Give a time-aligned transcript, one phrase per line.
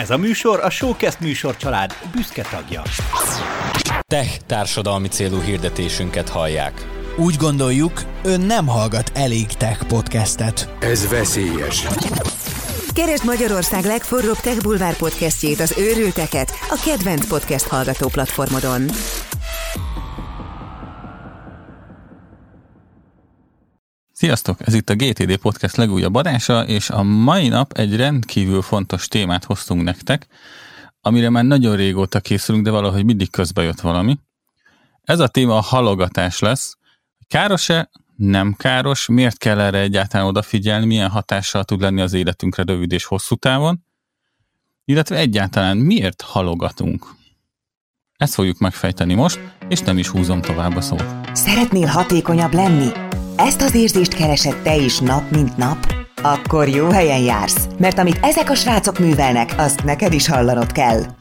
[0.00, 2.82] Ez a műsor a Showcast műsor család büszke tagja.
[4.06, 6.86] Tech társadalmi célú hirdetésünket hallják.
[7.16, 10.68] Úgy gondoljuk, ön nem hallgat elég tech podcastet.
[10.78, 11.86] Ez veszélyes.
[12.94, 18.82] Keresd Magyarország legforróbb Tech Bulvár podcastjét, az őrülteket, a kedvenc podcast hallgató platformodon.
[24.20, 24.66] Sziasztok!
[24.66, 29.44] Ez itt a GTD Podcast legújabb adása, és a mai nap egy rendkívül fontos témát
[29.44, 30.26] hoztunk nektek,
[31.00, 34.18] amire már nagyon régóta készülünk, de valahogy mindig közbe jött valami.
[35.02, 36.76] Ez a téma a halogatás lesz.
[37.28, 37.90] Káros-e?
[38.16, 39.06] Nem káros?
[39.06, 40.86] Miért kell erre egyáltalán odafigyelni?
[40.86, 43.84] Milyen hatással tud lenni az életünkre rövid és hosszú távon?
[44.84, 47.19] Illetve egyáltalán miért halogatunk?
[48.20, 51.04] Ezt fogjuk megfejteni most, és nem is húzom tovább a szót.
[51.32, 52.88] Szeretnél hatékonyabb lenni?
[53.36, 55.94] Ezt az érzést keresed te is nap, mint nap?
[56.22, 61.19] Akkor jó helyen jársz, mert amit ezek a srácok művelnek, azt neked is hallanod kell.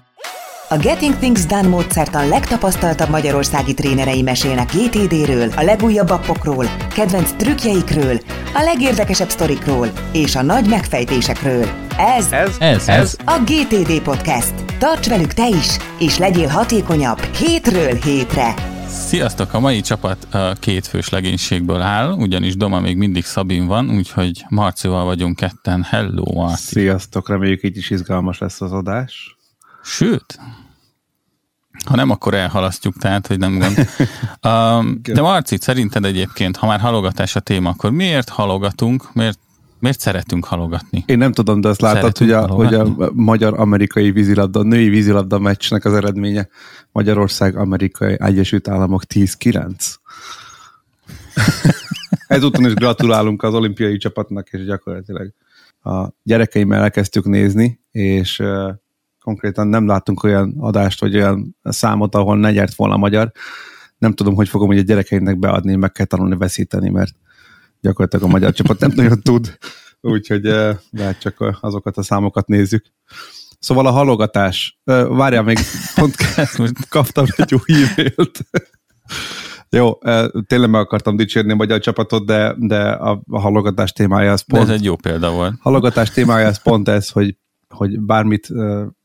[0.71, 8.19] A Getting Things Done módszertan legtapasztaltabb magyarországi trénerei mesélnek GTD-ről, a legújabb appokról, kedvenc trükkjeikről,
[8.53, 11.65] a legérdekesebb sztorikról és a nagy megfejtésekről.
[11.97, 14.53] Ez, ez, Ez, ez a GTD Podcast.
[14.77, 18.53] Tarts velük te is, és legyél hatékonyabb hétről hétre.
[18.87, 19.53] Sziasztok!
[19.53, 24.45] A mai csapat a két fős legénységből áll, ugyanis Doma még mindig Szabin van, úgyhogy
[24.49, 25.83] Marcival vagyunk ketten.
[25.83, 26.63] Hello, Marci!
[26.63, 29.38] Sziasztok, reméljük így is izgalmas lesz az adás.
[29.83, 30.39] Sőt,
[31.85, 33.77] ha nem, akkor elhalasztjuk, tehát, hogy nem gond.
[34.47, 39.39] Um, de Marci, szerinted egyébként, ha már halogatás a téma, akkor miért halogatunk, miért,
[39.79, 41.03] miért szeretünk halogatni?
[41.05, 45.85] Én nem tudom, de azt láttad, hogy a, hogy a magyar-amerikai vízilabda, női vízilabda meccsnek
[45.85, 46.47] az eredménye
[46.91, 49.95] Magyarország-Amerikai Egyesült Államok 10-9.
[52.27, 55.33] Ezúton is gratulálunk az olimpiai csapatnak, és gyakorlatilag
[55.83, 58.43] a gyerekeimmel elkezdtük nézni, és
[59.21, 63.31] konkrétan nem láttunk olyan adást, vagy olyan számot, ahol ne nyert volna a magyar.
[63.97, 67.15] Nem tudom, hogy fogom hogy a gyerekeimnek beadni, meg kell tanulni veszíteni, mert
[67.81, 69.57] gyakorlatilag a magyar csapat nem nagyon tud,
[70.01, 70.43] úgyhogy
[70.91, 72.85] lehet csak azokat a számokat nézzük.
[73.59, 74.79] Szóval a halogatás.
[74.85, 75.57] Uh, Várjál, még
[75.95, 76.15] pont
[76.89, 78.45] kaptam egy új e-mailt.
[79.69, 84.43] Jó, uh, tényleg meg akartam dicsérni a magyar csapatot, de, de a, halogatás témája az
[84.47, 85.53] De pont ez egy jó példa volt.
[85.59, 87.37] halogatás témája ez pont ez, hogy,
[87.69, 88.47] hogy bármit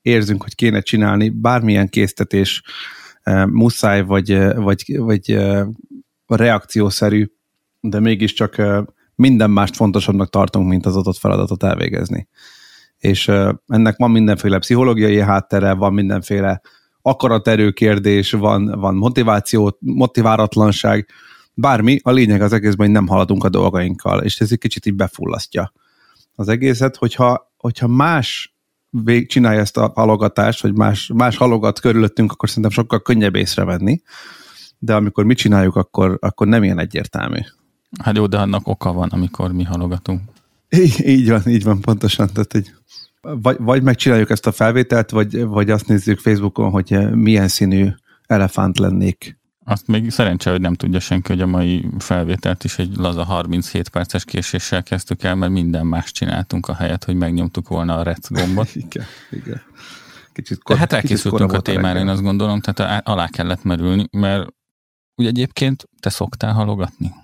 [0.03, 2.63] érzünk, hogy kéne csinálni, bármilyen késztetés
[3.47, 5.39] muszáj, vagy, vagy, vagy
[6.27, 7.27] reakciószerű,
[7.81, 8.63] de mégiscsak
[9.15, 12.29] minden mást fontosabbnak tartunk, mint az adott feladatot elvégezni.
[12.99, 13.29] És
[13.67, 16.61] ennek van mindenféle pszichológiai háttere, van mindenféle
[17.03, 21.09] akaraterő kérdés, van, van motiváció, motiváratlanság,
[21.55, 24.95] bármi, a lényeg az egészben, hogy nem haladunk a dolgainkkal, és ez egy kicsit így
[24.95, 25.73] befullasztja
[26.35, 28.53] az egészet, hogyha, hogyha más
[29.03, 34.03] vég, csinálja ezt a halogatást, vagy más, más halogat körülöttünk, akkor szerintem sokkal könnyebb észrevenni,
[34.78, 37.38] de amikor mi csináljuk, akkor, akkor nem ilyen egyértelmű.
[38.03, 40.21] Hát jó, de annak oka van, amikor mi halogatunk.
[40.69, 42.28] Így, így van, így van, pontosan.
[42.33, 42.72] Tehát, hogy
[43.21, 47.88] vagy, vagy megcsináljuk ezt a felvételt, vagy, vagy azt nézzük Facebookon, hogy milyen színű
[48.27, 49.38] elefánt lennék.
[49.65, 53.89] Azt még szerencsé, hogy nem tudja senki, hogy a mai felvételt is egy laza 37
[53.89, 58.31] perces késéssel kezdtük el, mert minden más csináltunk a helyet, hogy megnyomtuk volna a rec
[58.31, 58.75] gombot.
[58.85, 59.63] Igen, igen.
[60.33, 64.49] Kicsit De hát elkészültünk a témára, én azt gondolom, tehát alá kellett merülni, mert
[65.15, 67.15] ugye egyébként te szoktál halogatni?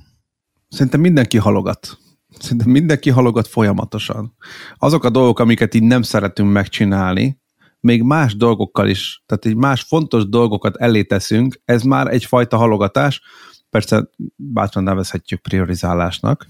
[0.68, 1.98] Szerintem mindenki halogat.
[2.38, 4.36] Szerintem mindenki halogat folyamatosan.
[4.76, 7.40] Azok a dolgok, amiket így nem szeretünk megcsinálni,
[7.80, 13.22] még más dolgokkal is, tehát egy más fontos dolgokat elé teszünk, ez már egyfajta halogatás,
[13.70, 16.46] persze bátran nevezhetjük priorizálásnak,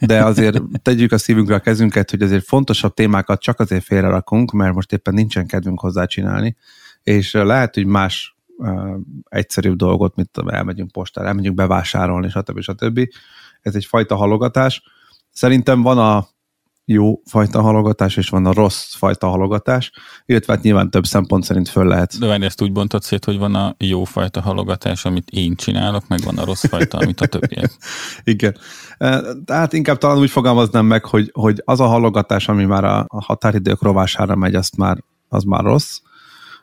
[0.00, 4.74] de azért tegyük a szívünkre a kezünket, hogy azért fontosabb témákat csak azért félrerakunk, mert
[4.74, 6.56] most éppen nincsen kedvünk hozzá csinálni,
[7.02, 8.96] és lehet, hogy más uh,
[9.28, 12.60] egyszerűbb dolgot, mint elmegyünk postára, elmegyünk bevásárolni, stb.
[12.60, 13.08] stb.
[13.60, 14.82] Ez egy fajta halogatás.
[15.30, 16.28] Szerintem van a
[16.84, 19.92] jó fajta halogatás, és van a rossz fajta halogatás,
[20.26, 22.18] illetve hát nyilván több szempont szerint föl lehet.
[22.18, 26.08] De várj, ezt úgy bontod szét, hogy van a jó fajta halogatás, amit én csinálok,
[26.08, 27.70] meg van a rossz fajta, amit a többiek.
[28.24, 28.56] Igen.
[28.98, 32.98] Eh, Tehát inkább talán úgy fogalmaznám meg, hogy, hogy az a halogatás, ami már a,
[33.08, 34.98] a határidők rovására megy, azt már,
[35.28, 35.98] az már rossz.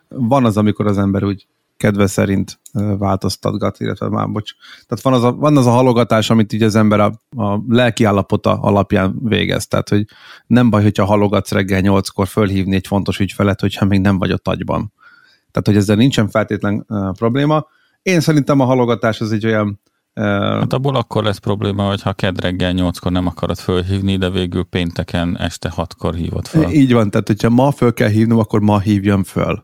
[0.07, 1.47] Van az, amikor az ember úgy
[1.81, 2.59] kedve szerint
[2.97, 4.51] változtatgat, illetve már, bocs.
[4.87, 8.03] Tehát van az a, van az a halogatás, amit így az ember a, a lelki
[8.03, 9.67] állapota alapján végez.
[9.67, 10.05] Tehát, hogy
[10.47, 14.47] nem baj, hogyha halogatsz reggel nyolckor fölhívni egy fontos ügyfelet, hogyha még nem vagy ott
[14.47, 14.93] agyban.
[15.51, 17.65] Tehát, hogy ezzel nincsen feltétlen uh, probléma.
[18.01, 19.79] Én szerintem a halogatás az egy olyan
[20.13, 24.63] Hát abból akkor lesz probléma, hogy ha kedd reggel 8-kor nem akarod fölhívni, de végül
[24.63, 26.71] pénteken este 6-kor hívod fel.
[26.71, 29.63] Így van, tehát hogyha ma föl kell hívnom, akkor ma hívjam föl.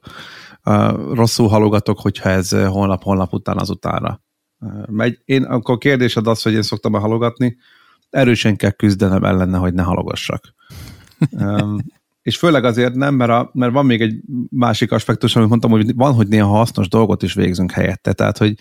[1.13, 4.21] Rosszul halogatok, hogyha ez holnap, holnap után azutánra
[4.85, 5.19] megy.
[5.25, 7.57] Én, akkor kérdésed az, hogy én szoktam -e halogatni,
[8.09, 10.53] erősen kell küzdenem ellene, hogy ne halogassak.
[12.21, 15.95] és főleg azért nem, mert, a, mert van még egy másik aspektus, amit mondtam, hogy
[15.95, 18.13] van, hogy néha hasznos dolgot is végzünk helyette.
[18.13, 18.53] Tehát, hogy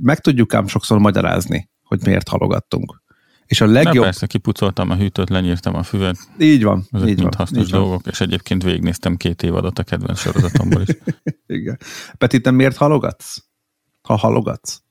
[0.00, 3.02] meg tudjuk ám sokszor magyarázni, hogy miért halogattunk.
[3.50, 3.94] És a legjobb...
[3.94, 6.16] Na persze, kipucoltam a hűtőt, lenyírtam a füvet.
[6.38, 6.86] Így van.
[6.90, 8.12] Ezek így mind van, hasznos így dolgok, van.
[8.12, 10.96] és egyébként végignéztem két évadot a kedvenc sorozatomból is.
[11.58, 11.78] Igen.
[12.18, 13.36] Peti, te miért halogatsz?
[14.02, 14.82] Ha halogatsz?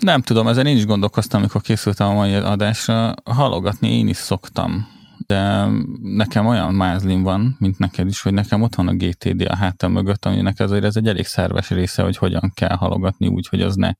[0.00, 3.14] Nem tudom, ezen én is gondolkoztam, amikor készültem a mai adásra.
[3.24, 4.94] Halogatni én is szoktam
[5.26, 5.66] de
[6.02, 9.92] nekem olyan mázlim van, mint neked is, hogy nekem ott van a GTD a hátam
[9.92, 13.74] mögött, aminek azért ez egy elég szerves része, hogy hogyan kell halogatni úgy, hogy az
[13.74, 13.92] ne,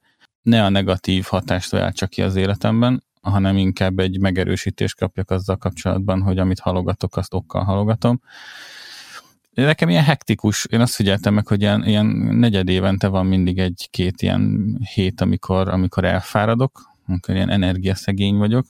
[0.43, 6.23] ne a negatív hatást váltsa ki az életemben, hanem inkább egy megerősítést kapjak azzal kapcsolatban,
[6.23, 8.21] hogy amit halogatok, azt okkal halogatom.
[9.55, 12.07] Nekem ilyen hektikus, én azt figyeltem meg, hogy ilyen, ilyen
[12.37, 18.67] negyed évente van mindig egy-két ilyen hét, amikor, amikor elfáradok, amikor ilyen energiaszegény vagyok,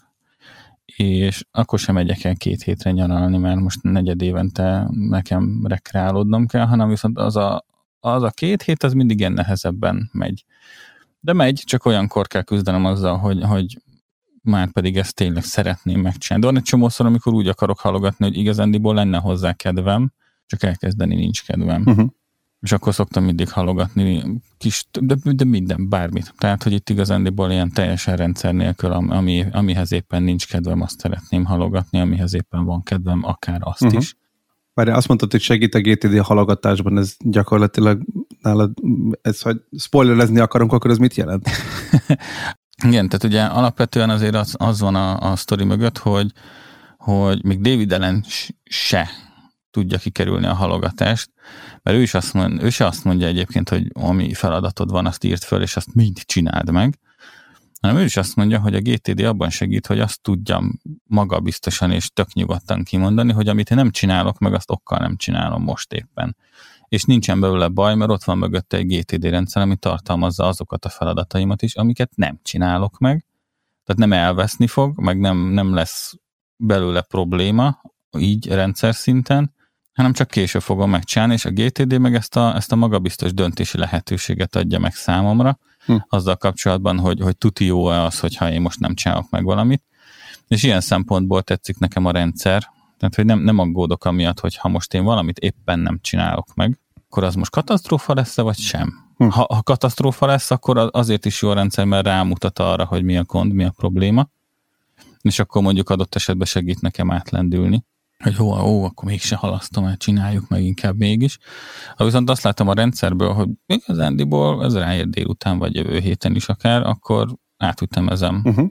[0.97, 6.67] és akkor sem megyek el két hétre nyaralni, mert most negyed évente nekem rekreálódnom kell,
[6.67, 7.65] hanem viszont az a,
[8.01, 10.45] az a két hét, az mindig ilyen nehezebben megy.
[11.21, 13.79] De megy, csak olyankor kell küzdenem azzal, hogy, hogy
[14.47, 16.45] már pedig ezt tényleg szeretném megcsinálni.
[16.45, 20.13] De van egy csomószor, amikor úgy akarok halogatni, hogy igazándiból lenne hozzá kedvem,
[20.47, 21.83] csak elkezdeni nincs kedvem.
[21.87, 22.09] Uh-huh
[22.61, 26.35] és akkor szoktam mindig halogatni kis, de, de minden, bármit.
[26.39, 31.45] Tehát, hogy itt igazándiból ilyen teljesen rendszer nélkül, ami, amihez éppen nincs kedvem, azt szeretném
[31.45, 34.01] halogatni, amihez éppen van kedvem, akár azt uh-huh.
[34.01, 34.17] is.
[34.75, 38.03] Várj, azt mondtad, hogy segít a GTD halogatásban, ez gyakorlatilag
[38.43, 38.73] nálad,
[39.23, 41.49] ez, hogy spoilerezni akarunk, akkor ez mit jelent?
[42.85, 46.33] Igen, tehát ugye alapvetően azért az, az van a, a sztori mögött, hogy,
[46.97, 48.25] hogy még David Allen
[48.65, 49.09] se
[49.71, 51.31] tudja kikerülni a halogatást,
[51.83, 55.25] mert ő is azt mond, ő se azt mondja egyébként, hogy ami feladatod van, azt
[55.25, 56.99] írt föl, és azt mind csináld meg,
[57.81, 61.91] hanem ő is azt mondja, hogy a GTD abban segít, hogy azt tudjam maga biztosan
[61.91, 65.93] és tök nyugodtan kimondani, hogy amit én nem csinálok, meg azt okkal nem csinálom most
[65.93, 66.37] éppen.
[66.89, 70.89] És nincsen belőle baj, mert ott van mögötte egy GTD rendszer, ami tartalmazza azokat a
[70.89, 73.27] feladataimat is, amiket nem csinálok meg,
[73.85, 76.15] tehát nem elveszni fog, meg nem, nem lesz
[76.57, 77.81] belőle probléma,
[78.19, 79.55] így rendszer szinten,
[79.95, 83.79] hanem csak később fogom megcsinálni, és a GTD meg ezt a, ezt a magabiztos döntési
[83.79, 85.97] lehetőséget adja meg számomra, hm.
[86.09, 89.83] azzal kapcsolatban, hogy, hogy tuti jó-e az, hogyha én most nem csinálok meg valamit.
[90.49, 94.69] És ilyen szempontból tetszik nekem a rendszer, tehát hogy nem, nem aggódok amiatt, hogy ha
[94.69, 98.93] most én valamit éppen nem csinálok meg, akkor az most katasztrófa lesz-e, vagy sem?
[99.17, 99.29] Hm.
[99.29, 103.17] Ha, ha katasztrófa lesz, akkor azért is jó a rendszer, mert rámutat arra, hogy mi
[103.17, 104.29] a gond, mi a probléma,
[105.21, 107.85] és akkor mondjuk adott esetben segít nekem átlendülni
[108.19, 111.39] hogy ó, ó, akkor mégse halasztom el, csináljuk meg inkább mégis.
[111.97, 116.49] Ha viszont azt látom a rendszerből, hogy igazándiból ez ráér délután, vagy jövő héten is
[116.49, 118.41] akár, akkor átütemezem.
[118.45, 118.71] Uh-huh.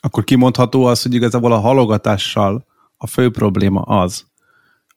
[0.00, 2.66] Akkor kimondható az, hogy igazából a halogatással
[3.04, 4.24] a fő probléma az,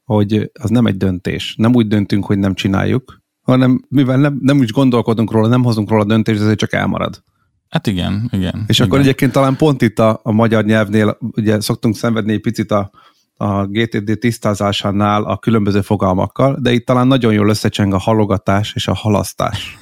[0.03, 1.55] hogy az nem egy döntés.
[1.57, 5.89] Nem úgy döntünk, hogy nem csináljuk, hanem mivel nem, nem úgy gondolkodunk róla, nem hozunk
[5.89, 7.23] róla döntést, ezért csak elmarad.
[7.69, 8.63] Hát igen, igen.
[8.67, 8.87] És igen.
[8.87, 12.91] akkor egyébként talán pont itt a, a magyar nyelvnél ugye szoktunk szenvedni egy picit a,
[13.33, 18.87] a GTD tisztázásánál a különböző fogalmakkal, de itt talán nagyon jól összecseng a halogatás és
[18.87, 19.77] a halasztás.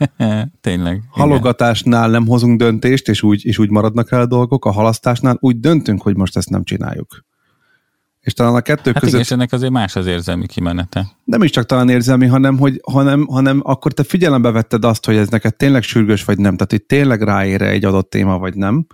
[0.60, 1.02] Tényleg.
[1.10, 5.60] Halogatásnál nem hozunk döntést, és úgy, és úgy maradnak el a dolgok, a halasztásnál úgy
[5.60, 7.24] döntünk, hogy most ezt nem csináljuk.
[8.22, 9.08] És talán a kettő hát között...
[9.08, 11.06] Igen, és ennek azért más az érzelmi kimenete.
[11.24, 15.16] Nem is csak talán érzelmi, hanem, hogy, hanem, hanem akkor te figyelembe vetted azt, hogy
[15.16, 16.56] ez neked tényleg sürgős, vagy nem.
[16.56, 18.86] Tehát, hogy tényleg ráér egy adott téma, vagy nem.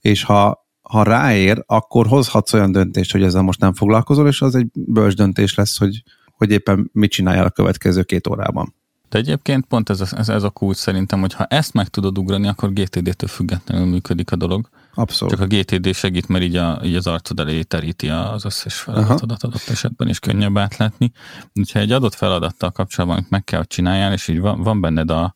[0.00, 4.54] És ha ha ráér, akkor hozhatsz olyan döntést, hogy ezzel most nem foglalkozol, és az
[4.54, 8.74] egy bölcs döntés lesz, hogy, hogy éppen mit csináljál a következő két órában.
[9.08, 12.18] De egyébként pont ez a, ez, ez a kulcs szerintem, hogy ha ezt meg tudod
[12.18, 14.68] ugrani, akkor GTD-től függetlenül működik a dolog.
[14.98, 15.34] Abszolút.
[15.34, 19.42] Csak a GTD segít, mert így, a, így az arcod elé teríti az összes feladatodat
[19.42, 21.12] adott esetben, és könnyebb átlátni.
[21.54, 25.10] Úgyhogy egy adott feladattal kapcsolatban, amit meg kell, hogy csináljál, és így van, van benned
[25.10, 25.34] a,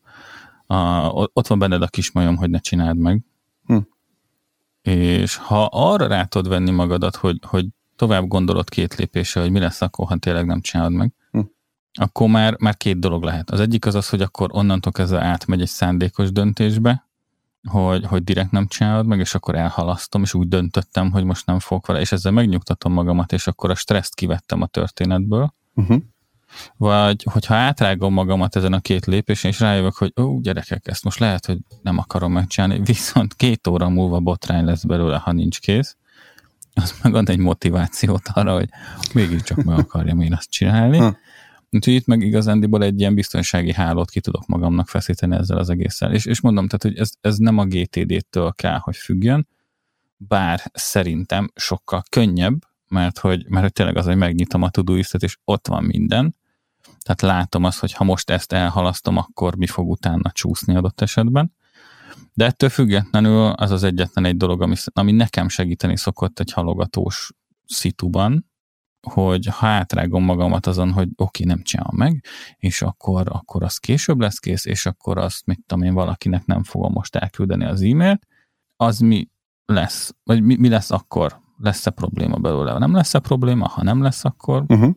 [0.65, 3.21] a, ott van benned a kismajom, hogy ne csináld meg,
[3.65, 3.77] hm
[4.83, 7.65] és ha arra rá tudod venni magadat, hogy, hogy
[7.95, 11.39] tovább gondolod két lépésre, hogy mi lesz akkor, ha tényleg nem csinálod meg, hm.
[11.93, 13.49] akkor már, már két dolog lehet.
[13.49, 17.07] Az egyik az az, hogy akkor onnantól kezdve átmegy egy szándékos döntésbe,
[17.67, 21.59] hogy, hogy direkt nem csinálod meg, és akkor elhalasztom, és úgy döntöttem, hogy most nem
[21.59, 25.53] fogok vele, és ezzel megnyugtatom magamat, és akkor a stresszt kivettem a történetből.
[25.75, 26.01] Uh-huh.
[26.77, 31.19] vagy hogyha átrágom magamat ezen a két lépésen, és rájövök, hogy ó, gyerekek, ezt most
[31.19, 35.97] lehet, hogy nem akarom megcsinálni, viszont két óra múlva botrány lesz belőle, ha nincs kész,
[36.73, 38.69] az megad egy motivációt arra, hogy
[39.13, 40.97] mégiscsak meg akarjam én azt csinálni.
[40.97, 41.17] Ha.
[41.73, 46.13] Úgyhogy itt meg igazándiból egy ilyen biztonsági hálót ki tudok magamnak feszíteni ezzel az egésszel.
[46.13, 49.47] És, és mondom, tehát, hogy ez, ez nem a GTD-től kell, hogy függjön,
[50.17, 52.55] bár szerintem sokkal könnyebb,
[52.87, 56.35] mert hogy, mert hogy tényleg az, hogy megnyitom a Todoistet, és ott van minden,
[57.03, 61.53] tehát látom azt, hogy ha most ezt elhalasztom, akkor mi fog utána csúszni adott esetben.
[62.33, 67.31] De ettől függetlenül az az egyetlen egy dolog, ami, ami nekem segíteni szokott egy halogatós
[67.65, 68.51] szituban,
[69.11, 72.23] hogy ha átrágom magamat azon, hogy oké, okay, nem csinálom meg,
[72.57, 76.63] és akkor, akkor az később lesz kész, és akkor azt, mit tudom én, valakinek nem
[76.63, 78.27] fogom most elküldeni az e-mailt,
[78.75, 79.29] az mi
[79.65, 81.41] lesz, vagy mi, mi lesz akkor?
[81.57, 82.77] Lesz-e probléma belőle?
[82.77, 83.67] Nem lesz-e probléma?
[83.67, 84.95] Ha nem lesz, akkor uh-huh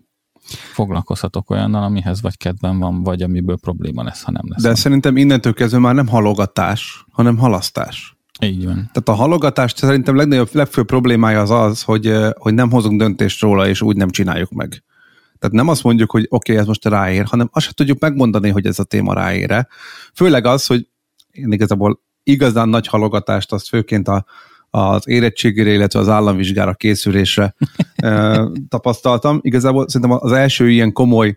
[0.73, 4.63] foglalkozhatok olyannal, amihez vagy kedvem van, vagy amiből probléma lesz, ha nem lesz.
[4.63, 4.77] De van.
[4.77, 8.16] szerintem innentől kezdve már nem halogatás, hanem halasztás.
[8.41, 8.75] Így van.
[8.75, 13.69] Tehát a halogatás szerintem legnagyobb, legfőbb problémája az az, hogy, hogy nem hozunk döntést róla,
[13.69, 14.83] és úgy nem csináljuk meg.
[15.39, 18.49] Tehát nem azt mondjuk, hogy oké, okay, ez most ráér, hanem azt sem tudjuk megmondani,
[18.51, 19.69] hogy ez a téma ráére.
[20.15, 20.89] Főleg az, hogy
[21.31, 24.25] én igazából igazán nagy halogatást azt főként a,
[24.71, 27.55] az érettségére, illetve az államvizsgára készülésre
[28.69, 29.39] tapasztaltam.
[29.43, 31.37] Igazából szerintem az első ilyen komoly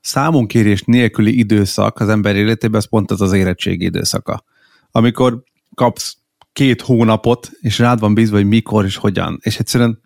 [0.00, 4.44] számonkérés nélküli időszak az ember életében, az pont az az érettségi időszaka.
[4.90, 5.42] Amikor
[5.74, 6.16] kapsz
[6.56, 9.38] két hónapot, és rád van bízva, hogy mikor és hogyan.
[9.42, 10.00] És egyszerűen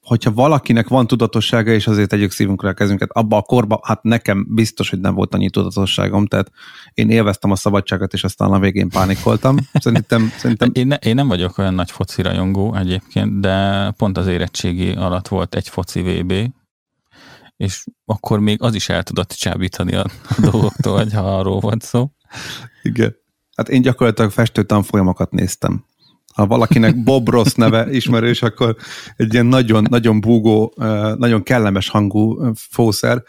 [0.00, 4.46] hogyha valakinek van tudatossága, és azért tegyük szívunkra a kezünket, abba a korba, hát nekem
[4.48, 6.50] biztos, hogy nem volt annyi tudatosságom, tehát
[6.94, 9.56] én élveztem a szabadságot, és aztán a végén pánikoltam.
[9.72, 10.70] Szerintem, szerintem...
[10.72, 15.28] Én, ne, én nem vagyok olyan nagy foci rajongó egyébként, de pont az érettségi alatt
[15.28, 16.32] volt egy foci VB,
[17.56, 20.04] és akkor még az is el tudott csábítani a,
[20.36, 22.10] a dolgoktól, hogy ha arról volt szó.
[22.82, 23.20] Igen.
[23.56, 25.84] Hát én gyakorlatilag festő tanfolyamokat néztem
[26.32, 28.76] ha valakinek Bob Ross neve ismerős, akkor
[29.16, 30.74] egy ilyen nagyon, nagyon búgó,
[31.16, 33.22] nagyon kellemes hangú fószer,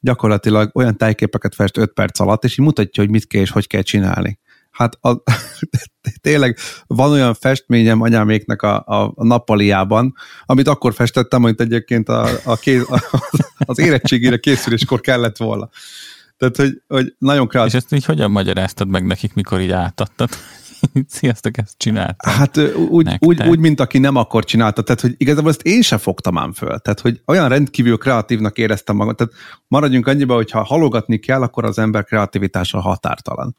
[0.00, 3.66] gyakorlatilag olyan tájképeket fest 5 perc alatt, és így mutatja, hogy mit kell és hogy
[3.66, 4.38] kell csinálni.
[4.70, 5.22] Hát a,
[6.20, 6.56] tényleg
[6.86, 12.56] van olyan festményem anyáméknek a, a, a nappaliában, amit akkor festettem, amit egyébként a, a
[12.56, 13.20] kéz, a,
[13.58, 15.68] az érettségére készüléskor kellett volna.
[16.40, 17.74] Tehát, hogy, hogy nagyon kreatív.
[17.74, 20.28] És ezt így hogyan magyaráztad meg nekik, mikor így átadtad?
[21.08, 22.32] Sziasztok, ezt csináltam.
[22.32, 22.56] Hát
[22.88, 26.38] úgy, úgy, úgy, mint aki nem akkor csinálta, tehát hogy igazából ezt én sem fogtam
[26.38, 26.78] ám föl.
[26.78, 29.14] Tehát, hogy olyan rendkívül kreatívnak éreztem magam.
[29.14, 29.32] Tehát
[29.68, 33.56] maradjunk annyiba, hogy ha halogatni kell, akkor az ember kreativitása határtalan.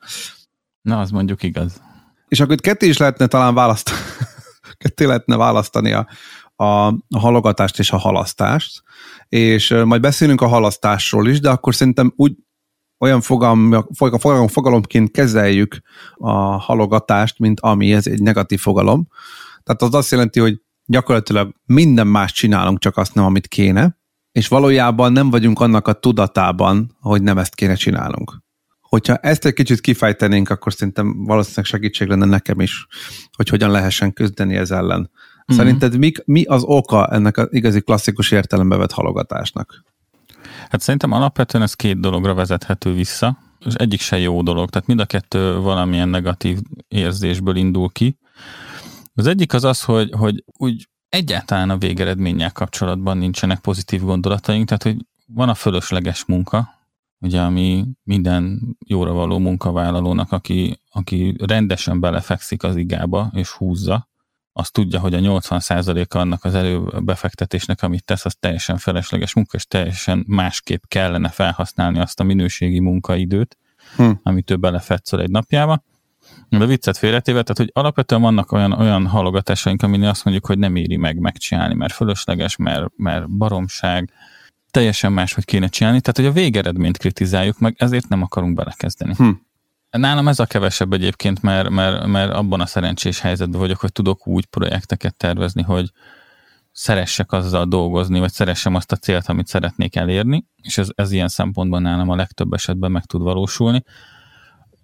[0.82, 1.82] Na, az mondjuk igaz.
[2.28, 4.00] És akkor itt ketté is lehetne talán választani,
[4.84, 6.08] ketté lehetne választani a,
[6.56, 8.84] a, a halogatást és a halasztást,
[9.30, 12.34] és majd beszélünk a halasztásról is, de akkor szerintem úgy
[13.02, 15.82] olyan fogalom, fogalom, fogalomként kezeljük
[16.16, 19.08] a halogatást, mint ami ez egy negatív fogalom.
[19.64, 24.00] Tehát az azt jelenti, hogy gyakorlatilag minden más csinálunk, csak azt nem, amit kéne,
[24.32, 28.40] és valójában nem vagyunk annak a tudatában, hogy nem ezt kéne csinálnunk.
[28.80, 32.88] Hogyha ezt egy kicsit kifejtenénk, akkor szerintem valószínűleg segítség lenne nekem is,
[33.36, 35.00] hogy hogyan lehessen küzdeni ez ellen.
[35.00, 35.60] Mm-hmm.
[35.60, 39.84] Szerinted mi, mi az oka ennek az igazi klasszikus értelembe vett halogatásnak?
[40.72, 45.00] Hát szerintem alapvetően ez két dologra vezethető vissza, és egyik se jó dolog, tehát mind
[45.00, 48.18] a kettő valamilyen negatív érzésből indul ki.
[49.14, 54.84] Az egyik az az, hogy, hogy úgy egyáltalán a végeredménnyel kapcsolatban nincsenek pozitív gondolataink, tehát
[54.84, 56.70] hogy van a fölösleges munka,
[57.20, 64.10] ugye, ami minden jóra való munkavállalónak, aki, aki rendesen belefekszik az igába és húzza,
[64.54, 69.66] az tudja, hogy a 80%-a annak az előbefektetésnek, amit tesz, az teljesen felesleges munka, és
[69.66, 73.58] teljesen másképp kellene felhasználni azt a minőségi munkaidőt,
[73.96, 74.12] hm.
[74.24, 75.84] amit ő belefetszol egy napjába.
[76.50, 80.76] De viccet félretéve, tehát hogy alapvetően vannak olyan, olyan halogatásaink, amin azt mondjuk, hogy nem
[80.76, 84.14] éri meg megcsinálni, mert fölösleges, mert, mert baromság,
[84.72, 89.14] teljesen más, hogy kéne csinálni, tehát hogy a végeredményt kritizáljuk meg, ezért nem akarunk belekezdeni.
[89.18, 89.30] Hm.
[89.92, 94.28] Nálam ez a kevesebb egyébként, mert, mert, mert abban a szerencsés helyzetben vagyok, hogy tudok
[94.28, 95.92] úgy projekteket tervezni, hogy
[96.72, 101.28] szeressek azzal dolgozni, vagy szeressem azt a célt, amit szeretnék elérni, és ez, ez ilyen
[101.28, 103.84] szempontban nálam a legtöbb esetben meg tud valósulni.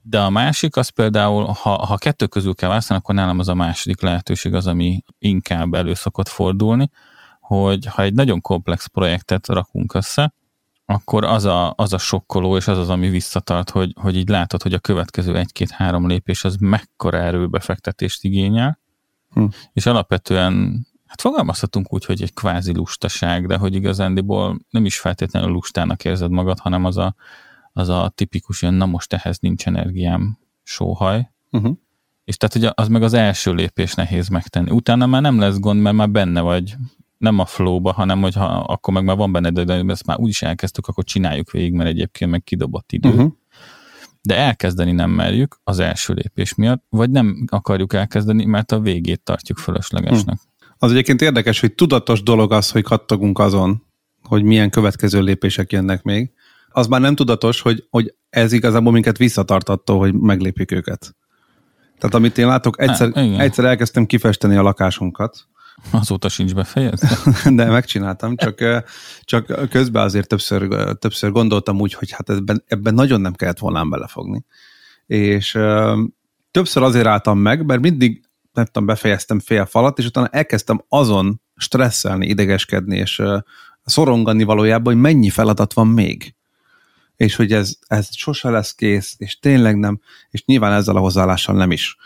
[0.01, 3.53] De a másik az például, ha, ha kettő közül kell választani, akkor nálam az a
[3.53, 6.89] második lehetőség az, ami inkább elő szokott fordulni,
[7.39, 10.33] hogy ha egy nagyon komplex projektet rakunk össze,
[10.89, 14.61] akkor az a, az a sokkoló, és az az, ami visszatart, hogy, hogy így látod,
[14.61, 18.79] hogy a következő egy-két-három lépés az mekkora erőbefektetést igényel,
[19.29, 19.45] hm.
[19.73, 25.49] és alapvetően hát fogalmazhatunk úgy, hogy egy kvázi lustaság, de hogy igazándiból nem is feltétlenül
[25.49, 27.15] lustának érzed magad, hanem az a,
[27.73, 31.31] az a tipikus, hogy na most ehhez nincs energiám sóhaj.
[31.51, 31.77] Uh-huh.
[32.23, 34.71] És tehát ugye az meg az első lépés nehéz megtenni.
[34.71, 36.75] Utána már nem lesz gond, mert már benne vagy,
[37.17, 40.41] nem a flowba, hanem hogy ha, akkor meg már van benne, de ezt már úgyis
[40.41, 43.09] elkezdtük, akkor csináljuk végig, mert egyébként meg kidobott idő.
[43.09, 43.31] Uh-huh.
[44.21, 49.21] De elkezdeni nem merjük az első lépés miatt, vagy nem akarjuk elkezdeni, mert a végét
[49.23, 50.35] tartjuk fölöslegesnek.
[50.35, 50.75] Uh-huh.
[50.77, 53.83] Az egyébként érdekes, hogy tudatos dolog az, hogy kattogunk azon,
[54.23, 56.31] hogy milyen következő lépések jönnek még.
[56.69, 61.15] Az már nem tudatos, hogy, hogy ez igazából minket visszatart attól, hogy meglépjük őket.
[61.97, 65.47] Tehát amit én látok, egyszer, Há, egyszer elkezdtem kifesteni a lakásunkat.
[65.91, 67.17] Azóta sincs befejezve.
[67.55, 68.63] De megcsináltam, csak,
[69.21, 70.67] csak közben azért többször,
[70.97, 74.45] többször gondoltam úgy, hogy hát ebben, ebben nagyon nem kellett volna belefogni.
[75.05, 75.51] És
[76.51, 81.41] többször azért álltam meg, mert mindig nem tudom, befejeztem fél falat, és utána elkezdtem azon
[81.55, 83.21] stresszelni, idegeskedni, és
[83.83, 86.35] szorongani valójában, hogy mennyi feladat van még.
[87.15, 91.55] És hogy ez, ez sose lesz kész, és tényleg nem, és nyilván ezzel a hozzáállással
[91.55, 91.97] nem is.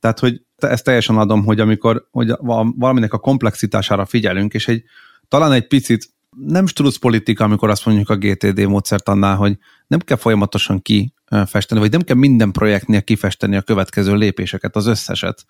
[0.00, 2.32] Tehát, hogy ezt teljesen adom, hogy amikor hogy
[2.76, 4.82] valaminek a komplexitására figyelünk, és egy,
[5.28, 9.98] talán egy picit nem struc politika, amikor azt mondjuk a GTD módszert annál, hogy nem
[9.98, 15.44] kell folyamatosan kifesteni, vagy nem kell minden projektnél kifesteni a következő lépéseket, az összeset,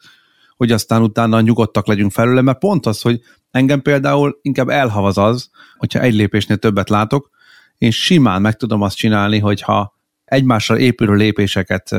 [0.57, 3.21] hogy aztán utána nyugodtak legyünk felőle, mert pont az, hogy
[3.51, 7.31] engem például inkább elhavaz az, hogyha egy lépésnél többet látok,
[7.79, 11.97] én simán meg tudom azt csinálni, hogyha egymással épülő lépéseket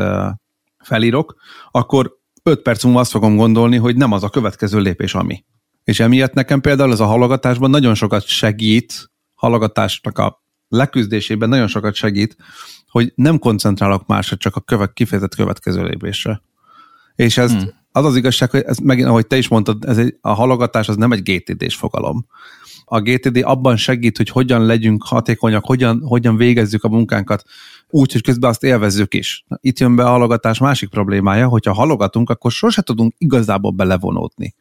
[0.80, 1.36] felírok,
[1.72, 2.17] akkor
[2.48, 5.44] öt perc múlva azt fogom gondolni, hogy nem az a következő lépés, ami.
[5.84, 11.94] És emiatt nekem például ez a halogatásban nagyon sokat segít, halogatásnak a leküzdésében nagyon sokat
[11.94, 12.36] segít,
[12.88, 16.42] hogy nem koncentrálok másra, csak a követ, kifejezett következő lépésre.
[17.16, 17.70] És ez hmm.
[17.92, 20.96] az az igazság, hogy ez megint, ahogy te is mondtad, ez egy, a halogatás az
[20.96, 22.28] nem egy GTD-s fogalom.
[22.90, 27.44] A GTD abban segít, hogy hogyan legyünk hatékonyak, hogyan, hogyan végezzük a munkánkat,
[27.90, 29.46] úgy, hogy közben azt élvezzük is.
[29.60, 34.56] Itt jön be a halogatás másik problémája, hogyha halogatunk, akkor sose tudunk igazából belevonódni.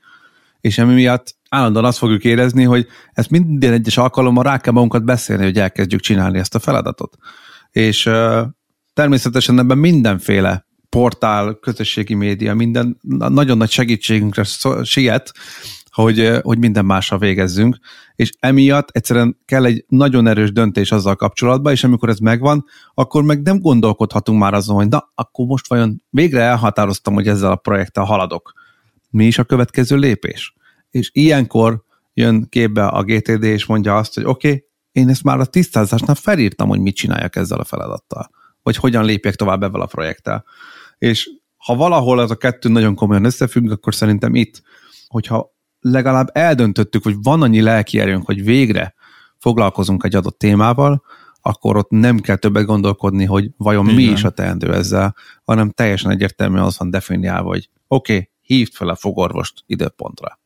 [0.61, 5.05] És emi miatt állandóan azt fogjuk érezni, hogy ezt minden egyes alkalommal rá kell magunkat
[5.05, 7.17] beszélni, hogy elkezdjük csinálni ezt a feladatot.
[7.71, 8.11] És
[8.93, 12.99] természetesen ebben mindenféle portál, közösségi média, minden
[13.29, 14.45] nagyon nagy segítségünkre
[14.83, 15.33] siet,
[15.97, 17.79] hogy, hogy minden mással végezzünk,
[18.15, 23.23] és emiatt egyszerűen kell egy nagyon erős döntés azzal kapcsolatban, és amikor ez megvan, akkor
[23.23, 27.57] meg nem gondolkodhatunk már azon, hogy na, akkor most vajon végre elhatároztam, hogy ezzel a
[27.57, 28.53] projekttel haladok.
[29.11, 30.55] Mi is a következő lépés?
[30.91, 31.83] És ilyenkor
[32.15, 36.15] jön képbe a GTD, és mondja azt, hogy oké, okay, én ezt már a tisztázásnál
[36.15, 38.31] felírtam, hogy mit csináljak ezzel a feladattal,
[38.63, 40.45] vagy hogyan lépjek tovább ebben a projekttel.
[40.99, 44.63] És ha valahol ez a kettő nagyon komolyan összefügg, akkor szerintem itt,
[45.07, 45.55] hogyha
[45.91, 48.95] legalább eldöntöttük, hogy van annyi lelki erőnk, hogy végre
[49.39, 51.03] foglalkozunk egy adott témával,
[51.41, 53.97] akkor ott nem kell többet gondolkodni, hogy vajon Igen.
[53.97, 58.73] mi is a teendő ezzel, hanem teljesen egyértelműen az van definiálva, hogy oké, okay, hívd
[58.73, 60.39] fel a fogorvost időpontra.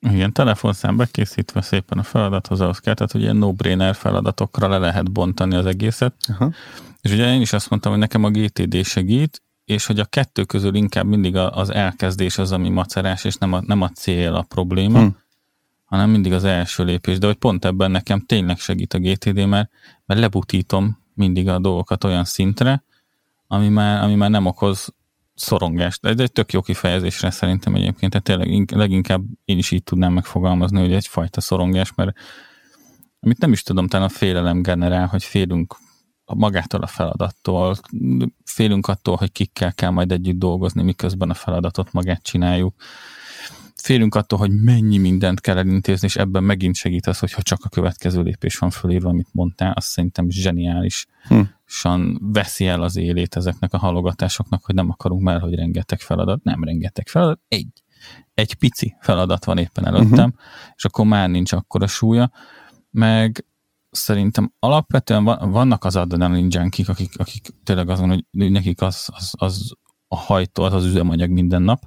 [0.00, 5.12] Igen, telefonszámba készítve szépen a feladathoz ahhoz kell, tehát hogy ilyen no-brainer feladatokra le lehet
[5.12, 6.14] bontani az egészet.
[6.28, 6.52] Aha.
[7.00, 10.44] És ugye én is azt mondtam, hogy nekem a GTD segít, és hogy a kettő
[10.44, 14.42] közül inkább mindig az elkezdés az, ami macerás, és nem a, nem a cél a
[14.42, 15.16] probléma, hmm.
[15.84, 17.18] hanem mindig az első lépés.
[17.18, 19.70] De hogy pont ebben nekem tényleg segít a GTD, mert,
[20.06, 22.84] mert lebutítom mindig a dolgokat olyan szintre,
[23.46, 24.94] ami már, ami már nem okoz
[25.34, 26.06] szorongást.
[26.06, 30.80] Ez egy tök jó kifejezésre szerintem egyébként, tehát tényleg leginkább én is így tudnám megfogalmazni,
[30.80, 32.16] hogy egyfajta szorongás, mert
[33.20, 35.76] amit nem is tudom, talán a félelem generál, hogy félünk
[36.34, 37.76] magától a feladattól,
[38.44, 42.74] félünk attól, hogy kikkel kell majd együtt dolgozni, miközben a feladatot magát csináljuk.
[43.74, 47.68] Félünk attól, hogy mennyi mindent kell elintézni, és ebben megint segít az, hogyha csak a
[47.68, 51.06] következő lépés van fölírva, amit mondtál, azt szerintem zseniális.
[51.28, 51.40] Hm.
[52.20, 56.44] veszi el az élét ezeknek a halogatásoknak, hogy nem akarunk már, hogy rengeteg feladat.
[56.44, 57.82] Nem rengeteg feladat, egy.
[58.34, 60.32] Egy pici feladat van éppen előttem, uh-huh.
[60.76, 62.30] és akkor már nincs akkora súlya,
[62.90, 63.44] meg
[63.96, 69.72] szerintem alapvetően vannak az adrenalin junkik, akik, akik tényleg azon, hogy nekik az, az, az
[70.08, 71.82] a hajtó, az az üzemanyag minden nap.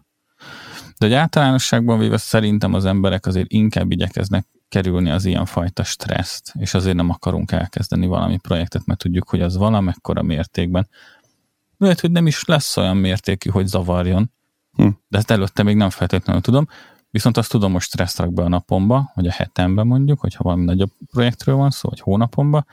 [0.97, 6.73] De egy általánosságban véve szerintem az emberek azért inkább igyekeznek kerülni az ilyenfajta stresszt, és
[6.73, 10.87] azért nem akarunk elkezdeni valami projektet, mert tudjuk, hogy az valamekkora mértékben.
[11.77, 14.31] Lehet, hogy nem is lesz olyan mértékű, hogy zavarjon,
[14.71, 14.87] hm.
[15.07, 16.67] de ezt előtte még nem feltétlenül tudom.
[17.11, 20.65] Viszont azt tudom, most stressz rak be a napomba, vagy a hetemben mondjuk, hogyha valami
[20.65, 22.65] nagyobb projektről van szó, vagy hónapomba,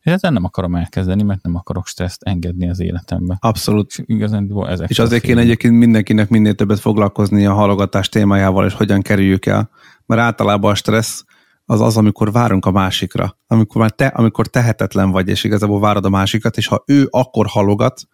[0.00, 3.36] és ezzel nem akarom elkezdeni, mert nem akarok stresszt engedni az életembe.
[3.40, 3.90] Abszolút.
[3.90, 4.90] És igazán ezek.
[4.90, 9.70] És azért kéne egyébként mindenkinek minél többet foglalkozni a halogatás témájával, és hogyan kerüljük el.
[10.06, 11.24] mert általában a stressz
[11.66, 16.04] az az, amikor várunk a másikra, amikor már te, amikor tehetetlen vagy, és igazából várod
[16.04, 18.08] a másikat, és ha ő akkor halogat,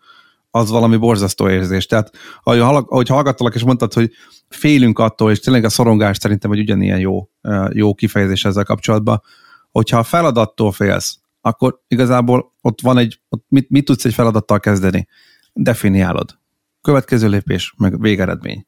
[0.50, 1.86] az valami borzasztó érzés.
[1.86, 2.10] Tehát,
[2.42, 4.10] ahogy, ahogy hallgattalak, és mondtad, hogy
[4.50, 7.28] félünk attól, és tényleg a szorongás szerintem egy ugyanilyen jó,
[7.72, 9.22] jó kifejezés ezzel kapcsolatban,
[9.70, 14.60] hogyha a feladattól félsz, akkor igazából ott van egy, ott mit, mit tudsz egy feladattal
[14.60, 15.06] kezdeni?
[15.52, 16.38] Definiálod.
[16.80, 18.66] Következő lépés, meg végeredmény.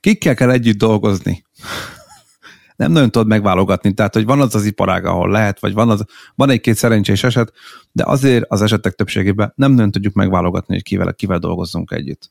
[0.00, 1.44] Kikkel kell együtt dolgozni?
[2.76, 6.04] nem nagyon tudod megválogatni, tehát hogy van az az iparág, ahol lehet, vagy van, az,
[6.34, 7.52] van egy-két szerencsés eset,
[7.92, 12.30] de azért az esetek többségében nem nagyon tudjuk megválogatni, hogy kivel, kivel dolgozzunk együtt.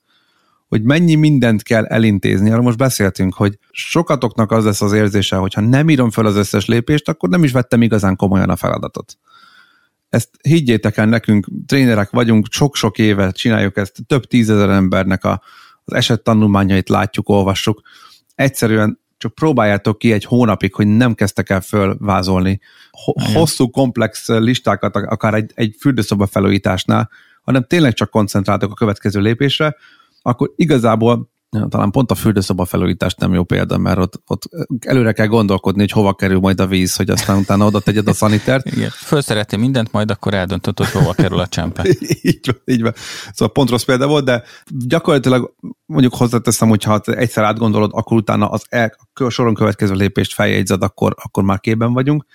[0.68, 5.54] Hogy mennyi mindent kell elintézni, arról most beszéltünk, hogy sokatoknak az lesz az érzése, hogy
[5.54, 9.18] ha nem írom fel az összes lépést, akkor nem is vettem igazán komolyan a feladatot.
[10.10, 15.42] Ezt higgyétek el nekünk, trénerek vagyunk, sok-sok éve csináljuk ezt, több tízezer embernek a,
[15.84, 17.82] az eset tanulmányait látjuk, olvassuk.
[18.36, 22.60] Egyszerűen csak próbáljátok ki egy hónapig, hogy nem kezdtek el fölvázolni
[23.34, 27.10] hosszú, komplex listákat, akár egy, egy fürdőszoba felújításnál,
[27.42, 29.76] hanem tényleg csak koncentráltok a következő lépésre,
[30.28, 31.30] akkor igazából
[31.70, 35.92] talán pont a fürdőszoba felújítás nem jó példa, mert ott, ott előre kell gondolkodni, hogy
[35.92, 38.66] hova kerül majd a víz, hogy aztán utána oda tegyed a szanitert.
[38.76, 38.90] Igen.
[38.90, 41.84] Fölszereti mindent, majd akkor eldöntöd, hogy hova kerül a csempe.
[42.22, 42.94] így, van, így van.
[43.32, 44.44] Szóval pont rossz példa volt, de
[44.88, 50.34] gyakorlatilag mondjuk hozzáteszem, hogy ha egyszer átgondolod, akkor utána az el, a soron következő lépést
[50.34, 52.26] feljegyzed, akkor, akkor már képben vagyunk.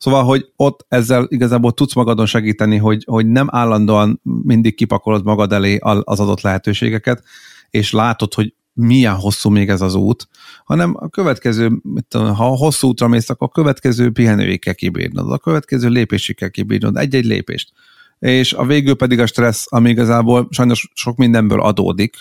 [0.00, 5.52] Szóval, hogy ott ezzel igazából tudsz magadon segíteni, hogy, hogy nem állandóan mindig kipakolod magad
[5.52, 7.22] elé az adott lehetőségeket,
[7.70, 10.28] és látod, hogy milyen hosszú még ez az út,
[10.64, 15.38] hanem a következő, tudom, ha hosszú útra mész, akkor a következő pihenőig kell kibírnod, a
[15.38, 17.72] következő lépésig kell kibírnod, egy-egy lépést.
[18.18, 22.16] És a végül pedig a stressz, ami igazából sajnos sok mindenből adódik,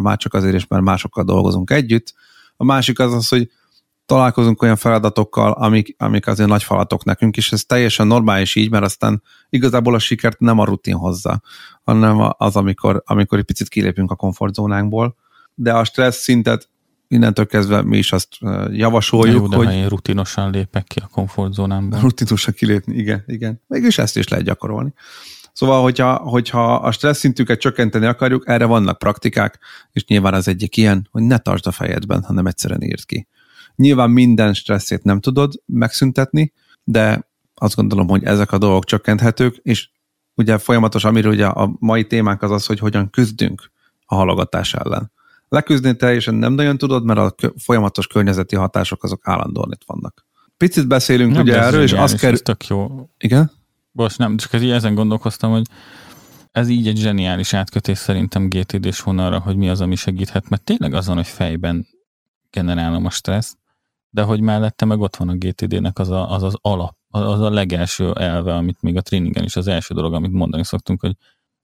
[0.00, 2.14] már csak azért is, mert másokkal dolgozunk együtt.
[2.56, 3.50] A másik az az, hogy
[4.08, 8.84] találkozunk olyan feladatokkal, amik, amik azért nagy falatok nekünk, és ez teljesen normális így, mert
[8.84, 11.42] aztán igazából a sikert nem a rutin hozza,
[11.82, 15.16] hanem az, amikor, amikor egy picit kilépünk a komfortzónánkból.
[15.54, 16.68] De a stressz szintet
[17.08, 18.28] innentől kezdve mi is azt
[18.70, 19.72] javasoljuk, jó, de hogy...
[19.72, 22.00] Én rutinosan lépek ki a komfortzónámból.
[22.00, 23.62] Rutinosan kilépni, igen, igen.
[23.66, 24.92] Mégis ezt is lehet gyakorolni.
[25.52, 29.58] Szóval, hogyha, hogyha a stressz szintünket csökkenteni akarjuk, erre vannak praktikák,
[29.92, 33.28] és nyilván az egyik ilyen, hogy ne tartsd a fejedben, hanem egyszerűen írd ki.
[33.78, 36.52] Nyilván minden stresszét nem tudod megszüntetni,
[36.84, 39.88] de azt gondolom, hogy ezek a dolgok csökkenthetők, és
[40.34, 43.70] ugye folyamatos, amiről ugye a mai témánk az az, hogy hogyan küzdünk
[44.06, 45.12] a halogatás ellen.
[45.48, 50.26] Leküzdeni teljesen nem nagyon tudod, mert a folyamatos környezeti hatások azok állandóan itt vannak.
[50.56, 52.36] Picit beszélünk nem, ugye erről, és azt kell...
[52.36, 53.08] tök jó.
[53.18, 53.50] Igen?
[53.92, 55.66] Bocs, nem, csak így ezen gondolkoztam, hogy
[56.52, 60.94] ez így egy zseniális átkötés szerintem GTD-s vonalra, hogy mi az, ami segíthet, mert tényleg
[60.94, 61.86] azon, hogy fejben
[62.50, 63.56] generálom a stressz,
[64.10, 67.50] de hogy mellette meg ott van a GTD-nek az a, az, az alap, az a
[67.50, 71.16] legelső elve, amit még a tréningen is az első dolog, amit mondani szoktunk, hogy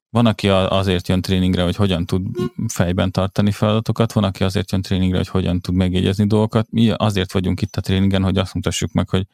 [0.09, 2.25] van, aki azért jön tréningre, hogy hogyan tud
[2.67, 6.67] fejben tartani feladatokat, van, aki azért jön tréningre, hogy hogyan tud megjegyezni dolgokat.
[6.71, 9.27] Mi azért vagyunk itt a tréningen, hogy azt mutassuk meg, hogy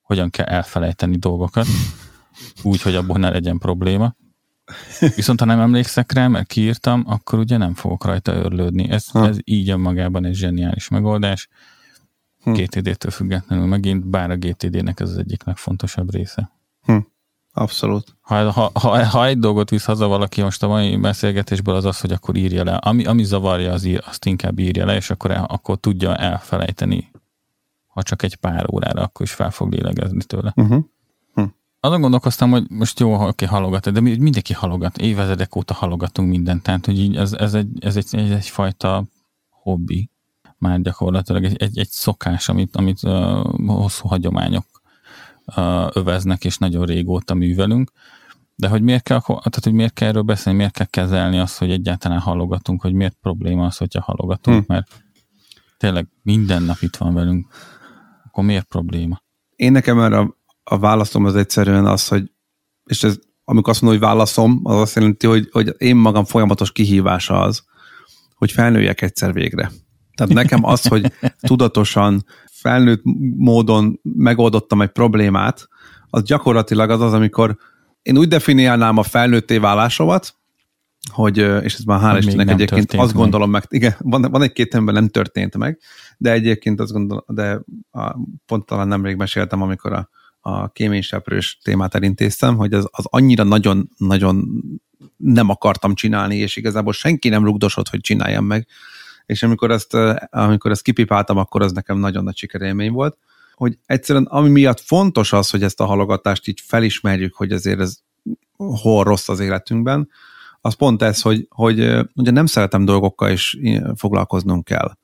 [0.00, 1.66] hogyan kell elfelejteni dolgokat,
[2.62, 4.14] úgy, hogy abból ne legyen probléma.
[5.16, 8.90] Viszont ha nem emlékszek rá, mert kiírtam, akkor ugye nem fogok rajta örlődni.
[8.90, 11.48] Ez, ez így önmagában egy zseniális megoldás.
[12.42, 12.52] Hm.
[12.52, 16.50] GTD-től függetlenül megint, bár a GTD-nek ez az egyik legfontosabb része.
[16.82, 16.96] Hm.
[17.52, 18.16] Abszolút.
[18.20, 22.00] Ha, ha, ha, ha egy dolgot visz haza valaki most a mai beszélgetésből, az az,
[22.00, 22.74] hogy akkor írja le.
[22.74, 27.10] Ami, ami zavarja, az ír, azt inkább írja le, és akkor, el, akkor tudja elfelejteni,
[27.86, 30.52] ha csak egy pár órára, akkor is fel fog lélegezni tőle.
[30.56, 30.84] Uh-huh.
[31.34, 31.44] Hm.
[31.80, 34.98] Azon gondolkoztam, hogy most jó, oké, halogat, de mindenki halogat.
[34.98, 39.04] Évezredek óta halogatunk mindent, tehát hogy így ez, ez, egy, ez egy, egy, egyfajta
[39.48, 40.10] hobbi
[40.62, 44.66] már gyakorlatilag egy, egy, egy szokás, amit, amit uh, hosszú hagyományok
[45.56, 47.92] uh, öveznek, és nagyon régóta művelünk.
[48.54, 51.70] De hogy miért kell, tehát, hogy miért kell erről beszélni, miért kell kezelni azt, hogy
[51.70, 54.72] egyáltalán halogatunk, hogy miért probléma az, hogyha halogatunk, hm.
[54.72, 55.04] mert
[55.76, 57.46] tényleg minden nap itt van velünk,
[58.26, 59.22] akkor miért probléma?
[59.56, 62.32] Én nekem erre a, a válaszom az egyszerűen az, hogy,
[62.84, 66.72] és ez, amikor azt mondom, hogy válaszom, az azt jelenti, hogy, hogy én magam folyamatos
[66.72, 67.64] kihívása az,
[68.34, 69.70] hogy felnőjek egyszer végre.
[70.26, 73.02] Tehát nekem az, hogy tudatosan, felnőtt
[73.36, 75.68] módon megoldottam egy problémát,
[76.10, 77.56] az gyakorlatilag az az, amikor
[78.02, 80.34] én úgy definiálnám a felnőtté válásomat,
[81.10, 83.14] hogy, és ez már hál' Istennek egyébként azt meg.
[83.14, 85.78] gondolom meg, igen, van, van egy-két ember nem történt meg,
[86.18, 90.08] de egyébként azt gondolom, de a, pont talán nemrég meséltem, amikor a,
[90.40, 94.48] a kéményseprős témát elintéztem, hogy az, az annyira nagyon-nagyon
[95.16, 98.66] nem akartam csinálni, és igazából senki nem rugdosott, hogy csináljam meg,
[99.26, 99.94] és amikor ezt,
[100.30, 103.16] amikor ezt kipipáltam, akkor az nekem nagyon nagy sikerélmény volt,
[103.54, 107.96] hogy egyszerűen ami miatt fontos az, hogy ezt a halogatást így felismerjük, hogy azért ez
[108.56, 110.08] hol rossz az életünkben,
[110.60, 111.78] az pont ez, hogy, hogy
[112.14, 113.58] ugye nem szeretem dolgokkal is
[113.96, 114.96] foglalkoznunk kell.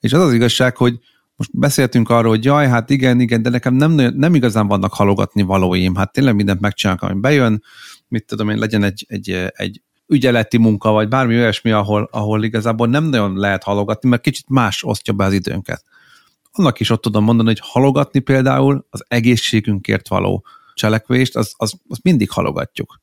[0.00, 0.98] És az az igazság, hogy
[1.36, 5.42] most beszéltünk arról, hogy jaj, hát igen, igen, de nekem nem, nem igazán vannak halogatni
[5.42, 5.94] valóim.
[5.94, 7.62] Hát tényleg mindent megcsinálok, ami bejön,
[8.08, 12.86] mit tudom én, legyen egy, egy, egy ügyeleti munka, vagy bármi olyasmi, ahol, ahol igazából
[12.86, 15.84] nem nagyon lehet halogatni, mert kicsit más osztja be az időnket.
[16.52, 21.98] Annak is ott tudom mondani, hogy halogatni például az egészségünkért való cselekvést, az, az, az
[22.02, 23.00] mindig halogatjuk.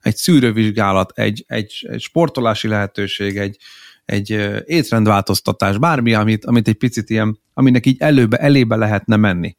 [0.00, 3.56] Egy szűrővizsgálat, egy, egy, egy sportolási lehetőség, egy,
[4.04, 4.30] egy
[4.64, 9.56] étrendváltoztatás, bármi, amit, amit egy picit ilyen, aminek így előbe, elébe lehetne menni.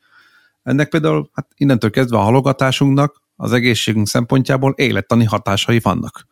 [0.64, 6.28] Ennek például hát innentől kezdve a halogatásunknak az egészségünk szempontjából élettani hatásai vannak.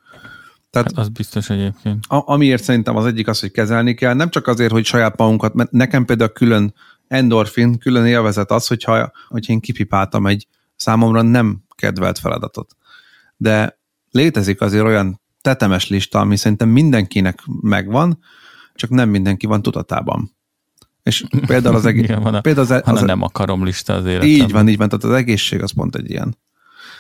[0.70, 2.06] Tehát hát az biztos egyébként.
[2.08, 5.54] A, amiért szerintem az egyik az, hogy kezelni kell, nem csak azért, hogy saját magunkat,
[5.54, 6.74] mert nekem például külön
[7.08, 12.76] endorfin, külön élvezet az, hogyha, hogyha én kipipáltam egy számomra nem kedvelt feladatot.
[13.38, 13.80] De
[14.12, 18.20] létezik azért olyan tetemes lista, ami szerintem mindenkinek megvan,
[18.74, 20.36] csak nem mindenki van tudatában.
[21.04, 22.04] És például az egész...
[22.04, 24.30] Igen, van a, például az, az, a nem akarom lista az életemben.
[24.30, 26.38] Így van, így van, tehát az egészség az pont egy ilyen.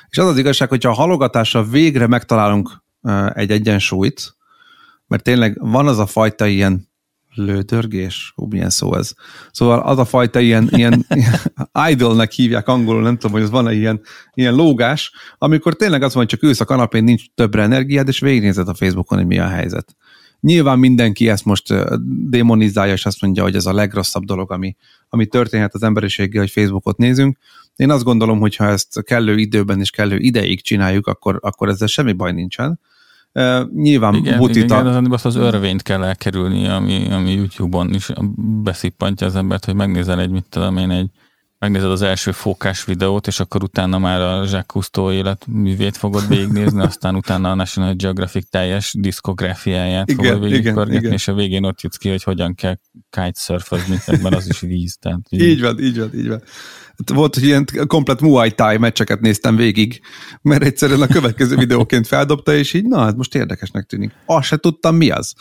[0.09, 2.83] És az az igazság, hogyha a halogatással végre megtalálunk
[3.33, 4.35] egy egyensúlyt,
[5.07, 6.87] mert tényleg van az a fajta ilyen
[7.37, 9.13] lődörgés, hú, milyen szó ez.
[9.51, 11.05] Szóval az a fajta ilyen, ilyen,
[11.89, 14.01] idolnek hívják angolul, nem tudom, hogy az van-e ilyen,
[14.33, 18.19] ilyen lógás, amikor tényleg az van, hogy csak ülsz a kanapén, nincs többre energiád, és
[18.19, 19.95] végignézed a Facebookon, hogy mi a helyzet.
[20.39, 21.73] Nyilván mindenki ezt most
[22.29, 24.75] démonizálja, és azt mondja, hogy ez a legrosszabb dolog, ami,
[25.09, 27.37] ami történhet az emberiséggel, hogy Facebookot nézünk.
[27.75, 31.87] Én azt gondolom, hogy ha ezt kellő időben és kellő ideig csináljuk, akkor, akkor ezzel
[31.87, 32.79] semmi baj nincsen
[33.37, 34.79] Uh, nyilván igen, butita.
[34.79, 38.11] Igen, igen, azt az örvényt kell elkerülni, ami, ami YouTube-on is
[38.63, 41.09] beszippantja az embert, hogy megnézel egy, mit tudom én, egy
[41.59, 46.81] megnézed az első fókás videót, és akkor utána már a Jacques Cousteau életművét fogod végignézni,
[46.81, 51.97] aztán utána a National Geographic teljes diszkográfiáját igen, fogod végigpörgetni, és a végén ott jutsz
[51.97, 52.77] ki, hogy hogyan kell
[53.09, 54.97] kitesurfozni, mert az is víz.
[54.99, 55.41] Tehát így.
[55.41, 56.41] így van, így van, így van.
[56.97, 60.01] Hát volt, hogy ilyen komplet Muay Thai meccseket néztem végig,
[60.41, 64.11] mert egyszerűen a következő videóként feldobta, és így, na, hát most érdekesnek tűnik.
[64.25, 65.33] Azt se tudtam, mi az.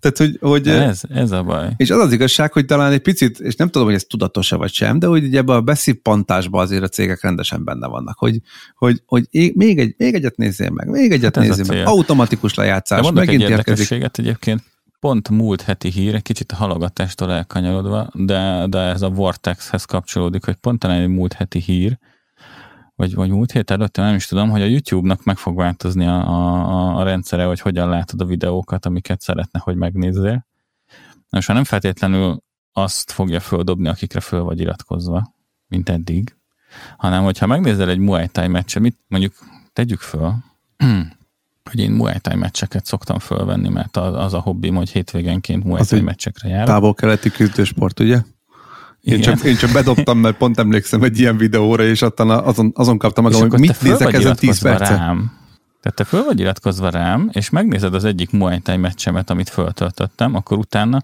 [0.00, 1.72] Tehát, hogy, hogy ez, ez a baj.
[1.76, 4.72] És az az igazság, hogy talán egy picit, és nem tudom, hogy ez tudatos-e vagy
[4.72, 8.40] sem, de hogy ebbe a beszippantásba azért a cégek rendesen benne vannak, hogy,
[8.76, 13.06] hogy, hogy még, egy, még egyet nézzél meg, még egyet hát nézzél meg, automatikus lejátszás,
[13.06, 13.90] de megint egy érkezik.
[13.90, 14.62] egyébként,
[15.04, 20.44] pont múlt heti hír, egy kicsit a halogatástól elkanyarodva, de, de ez a Vortexhez kapcsolódik,
[20.44, 21.98] hogy pont talán egy múlt heti hír,
[22.94, 26.28] vagy, vagy múlt hét előtt, nem is tudom, hogy a YouTube-nak meg fog változni a,
[26.28, 30.46] a, a rendszere, hogy hogyan látod a videókat, amiket szeretne, hogy megnézzél.
[31.30, 35.34] Most már nem feltétlenül azt fogja földobni, akikre föl vagy iratkozva,
[35.66, 36.36] mint eddig,
[36.96, 39.34] hanem hogyha megnézel egy Muay Thai meccset, mit mondjuk
[39.72, 40.34] tegyük föl,
[41.70, 45.82] hogy én Muay Thai meccseket szoktam fölvenni, mert az, az a hobbim, hogy hétvégenként Muay
[45.84, 46.66] Thai meccsekre járok.
[46.66, 48.18] Távol-keleti küzdősport, ugye?
[49.00, 53.24] Én csak, én csak bedobtam, mert pont emlékszem egy ilyen videóra, és azon, azon kaptam
[53.24, 54.88] magam, hogy mit nézek ezen 10 percet.
[54.88, 55.32] Rám.
[55.80, 60.34] Tehát te föl vagy iratkozva rám, és megnézed az egyik Muay Thai meccsemet, amit föltöltöttem,
[60.34, 61.02] akkor utána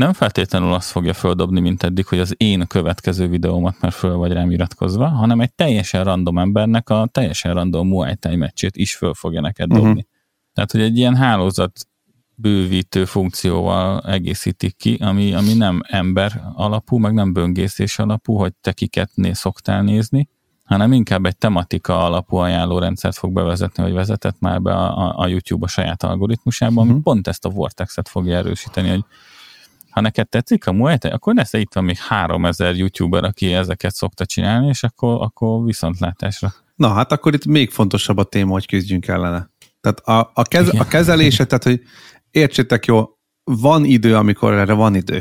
[0.00, 4.32] nem feltétlenül azt fogja földobni, mint eddig, hogy az én következő videómat már föl vagy
[4.32, 9.14] rám iratkozva, hanem egy teljesen random embernek a teljesen random Muay Thai meccsét is föl
[9.14, 9.88] fogja neked dobni.
[9.88, 10.04] Uh-huh.
[10.54, 11.86] Tehát, hogy egy ilyen hálózat
[12.34, 18.72] bővítő funkcióval egészítik ki, ami, ami nem ember alapú, meg nem böngészés alapú, hogy te
[18.72, 20.28] kiket né, szoktál nézni,
[20.64, 25.64] hanem inkább egy tematika alapú ajánlórendszert fog bevezetni, vagy vezetett már be a, a YouTube
[25.64, 26.90] a saját algoritmusában, uh-huh.
[26.90, 27.08] ami mhm.
[27.08, 29.04] pont ezt a vortexet fogja erősíteni, hogy
[30.00, 33.94] ha neked tetszik a Muay Thai, akkor nesze itt van még 3000 youtuber, aki ezeket
[33.94, 36.54] szokta csinálni, és akkor, akkor viszontlátásra.
[36.74, 39.50] Na, hát akkor itt még fontosabb a téma, hogy küzdjünk ellene.
[39.80, 41.80] Tehát a, a, kez, a kezelése, tehát hogy
[42.30, 43.08] értsétek jó,
[43.44, 45.18] van idő, amikor erre van idő.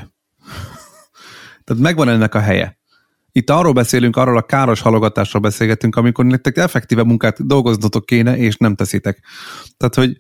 [1.64, 2.78] tehát megvan ennek a helye.
[3.32, 8.58] Itt arról beszélünk, arról a káros halogatásról beszélgetünk, amikor nektek effektíve munkát dolgoznotok kéne, és
[8.58, 9.24] nem teszitek.
[9.78, 10.18] Tehát, hogy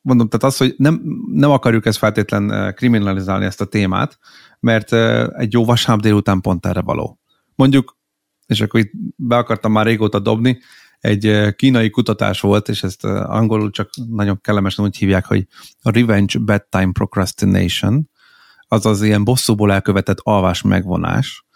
[0.00, 4.18] mondom, tehát az, hogy nem, nem akarjuk ezt feltétlen eh, kriminalizálni ezt a témát,
[4.60, 7.18] mert eh, egy jó vasárnap délután pont erre való.
[7.54, 7.96] Mondjuk,
[8.46, 10.58] és akkor itt be akartam már régóta dobni,
[10.98, 15.46] egy eh, kínai kutatás volt, és ezt angolul csak nagyon kellemesen úgy hívják, hogy
[15.82, 18.10] a Revenge Bedtime Procrastination,
[18.68, 21.46] azaz ilyen bosszúból elkövetett alvás megvonás,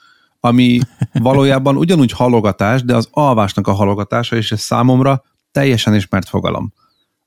[0.40, 0.78] ami
[1.12, 6.72] valójában ugyanúgy halogatás, de az alvásnak a halogatása, és ez számomra teljesen ismert fogalom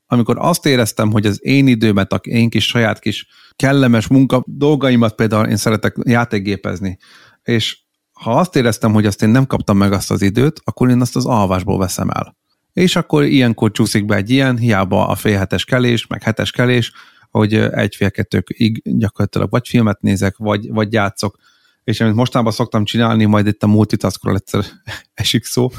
[0.08, 5.16] amikor azt éreztem, hogy az én időmet, a én kis saját kis kellemes munka dolgaimat
[5.16, 6.98] például én szeretek játékgépezni,
[7.44, 7.78] és
[8.12, 11.16] ha azt éreztem, hogy azt én nem kaptam meg azt az időt, akkor én azt
[11.16, 12.38] az alvásból veszem el.
[12.74, 16.92] És akkor ilyenkor csúszik be egy ilyen, hiába a fél hetes kelés, meg hetes kelés,
[17.30, 21.38] hogy egy fél kettőig gyakorlatilag vagy filmet nézek, vagy, vagy játszok,
[21.86, 24.66] és amit mostanában szoktam csinálni, majd itt a multitaskról egyszer
[25.14, 25.70] esik szó,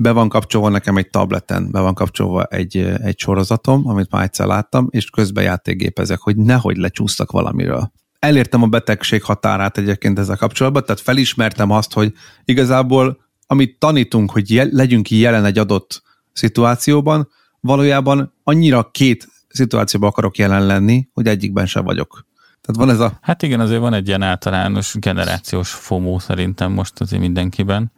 [0.00, 4.46] be van kapcsolva nekem egy tableten, be van kapcsolva egy, egy sorozatom, amit már egyszer
[4.46, 7.92] láttam, és közben játékgépezek, hogy nehogy lecsúsztak valamiről.
[8.18, 12.12] Elértem a betegség határát egyébként ezzel kapcsolatban, tehát felismertem azt, hogy
[12.44, 16.02] igazából amit tanítunk, hogy je, legyünk jelen egy adott
[16.32, 17.28] szituációban,
[17.60, 22.26] valójában annyira két szituációban akarok jelen lenni, hogy egyikben sem vagyok.
[22.62, 23.18] Tehát van ez a...
[23.20, 27.92] Hát igen, azért van egy ilyen általános generációs FOMO szerintem most azért mindenkiben,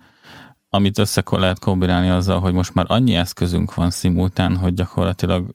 [0.68, 5.54] amit össze lehet kombinálni azzal, hogy most már annyi eszközünk van szimultán, hogy gyakorlatilag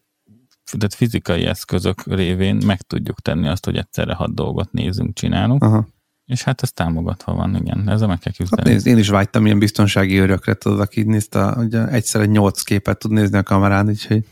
[0.72, 5.64] tehát fizikai eszközök révén meg tudjuk tenni azt, hogy egyszerre hat dolgot nézünk, csinálunk.
[5.64, 5.88] Aha.
[6.26, 7.90] És hát ez támogatva van, igen.
[7.90, 8.62] Ez a meg kell küzdeni.
[8.62, 13.00] Hát nézd, én is vágytam ilyen biztonsági örökre, tudod, aki nézte, hogy egyszerre nyolc képet
[13.00, 14.26] tud nézni a kamerán, úgyhogy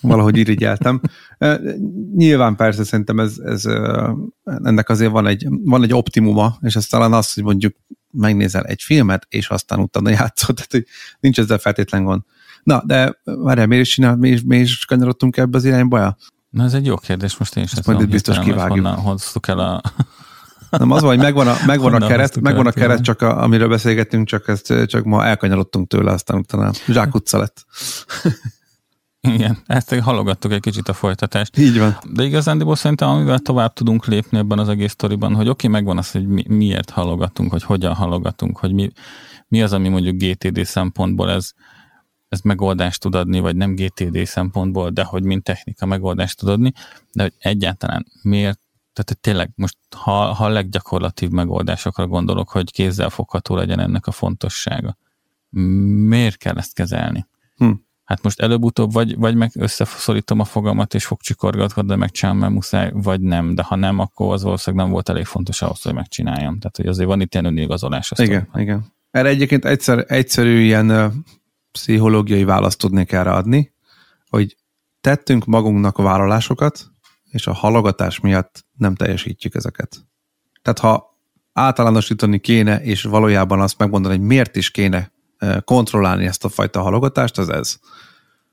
[0.00, 1.00] valahogy irigyeltem.
[2.16, 3.64] Nyilván persze szerintem ez, ez,
[4.44, 7.76] ennek azért van egy, van egy optimuma, és ez talán az, hogy mondjuk
[8.10, 10.86] megnézel egy filmet, és aztán utána játszod, tehát hogy
[11.20, 12.22] nincs ezzel feltétlen gond.
[12.62, 16.16] Na, de várjál, miért is csinál, mi is, mi is kanyarodtunk ebbe az irányba?
[16.50, 18.86] Na ez egy jó kérdés, most én is ezt majd biztos kivágjuk.
[18.86, 19.80] Honnan hoztuk el a...
[20.78, 23.68] Nem, az van, hogy megvan a, megvan a keret, megvan a keret, csak a, amiről
[23.68, 27.64] beszélgettünk, csak, ezt, csak ma elkanyarodtunk tőle, aztán utána zsákutca lett.
[29.20, 31.58] Igen, ezt halogattuk egy kicsit a folytatást.
[31.58, 31.98] Így van.
[32.10, 35.98] De igazándiból szerintem, amivel tovább tudunk lépni ebben az egész sztoriban, hogy oké, okay, megvan
[35.98, 38.90] az, hogy mi, miért halogatunk, hogy hogyan halogatunk, hogy mi,
[39.48, 41.52] mi az, ami mondjuk GTD szempontból ez,
[42.28, 46.72] ez megoldást tud adni, vagy nem GTD szempontból, de hogy mint technika megoldást tud adni,
[47.12, 48.60] de hogy egyáltalán miért,
[48.92, 54.06] tehát hogy tényleg most, ha, ha a leggyakorlatibb megoldásokra gondolok, hogy kézzel fogható legyen ennek
[54.06, 54.96] a fontossága,
[56.08, 57.26] miért kell ezt kezelni?
[57.56, 57.70] Hm
[58.10, 62.90] hát most előbb-utóbb vagy, vagy meg összeszorítom a fogamat, és fogcsikorgatod, de megcsinálom, mert muszáj,
[62.94, 63.54] vagy nem.
[63.54, 66.58] De ha nem, akkor az valószínűleg nem volt elég fontos ahhoz, hogy megcsináljam.
[66.58, 68.12] Tehát, hogy azért van itt ilyen önigazolás.
[68.16, 68.60] Igen, tudom.
[68.60, 68.84] igen.
[69.10, 71.12] Erre egyébként egyszer, egyszerű ilyen uh,
[71.72, 73.72] pszichológiai választ tudnék erre adni,
[74.28, 74.56] hogy
[75.00, 76.90] tettünk magunknak vállalásokat,
[77.24, 79.96] és a halogatás miatt nem teljesítjük ezeket.
[80.62, 81.18] Tehát ha
[81.52, 85.12] általánosítani kéne, és valójában azt megmondani, hogy miért is kéne
[85.64, 87.78] kontrollálni ezt a fajta halogatást, az ez.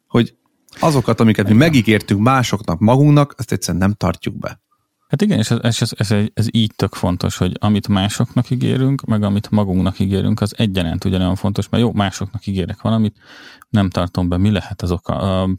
[0.07, 0.35] Hogy
[0.79, 4.61] azokat, amiket mi megígértünk másoknak, magunknak, azt egyszerűen nem tartjuk be.
[5.07, 9.23] Hát igen, és ez, ez, ez, ez így tök fontos, hogy amit másoknak ígérünk, meg
[9.23, 13.17] amit magunknak ígérünk, az egyaránt ugyanolyan fontos, mert jó, másoknak ígérek valamit,
[13.69, 15.41] nem tartom be, mi lehet az oka.
[15.41, 15.49] A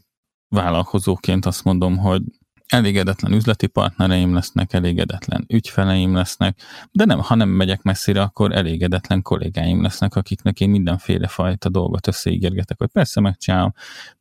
[0.49, 2.21] vállalkozóként azt mondom, hogy
[2.69, 9.21] elégedetlen üzleti partnereim lesznek, elégedetlen ügyfeleim lesznek, de nem, ha nem megyek messzire, akkor elégedetlen
[9.21, 13.73] kollégáim lesznek, akiknek én mindenféle fajta dolgot összeígérgetek, hogy persze megcsinálom,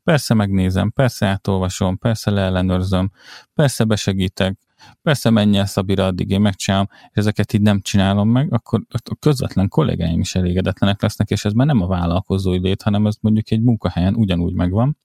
[0.04, 3.10] persze megnézem, persze átolvasom, persze leellenőrzöm,
[3.54, 4.58] persze besegítek,
[5.02, 9.16] persze menj el Szabira, addig én megcsinálom, és ezeket így nem csinálom meg, akkor a
[9.18, 13.50] közvetlen kollégáim is elégedetlenek lesznek, és ez már nem a vállalkozói lét, hanem ez mondjuk
[13.50, 14.96] egy munkahelyen ugyanúgy megvan,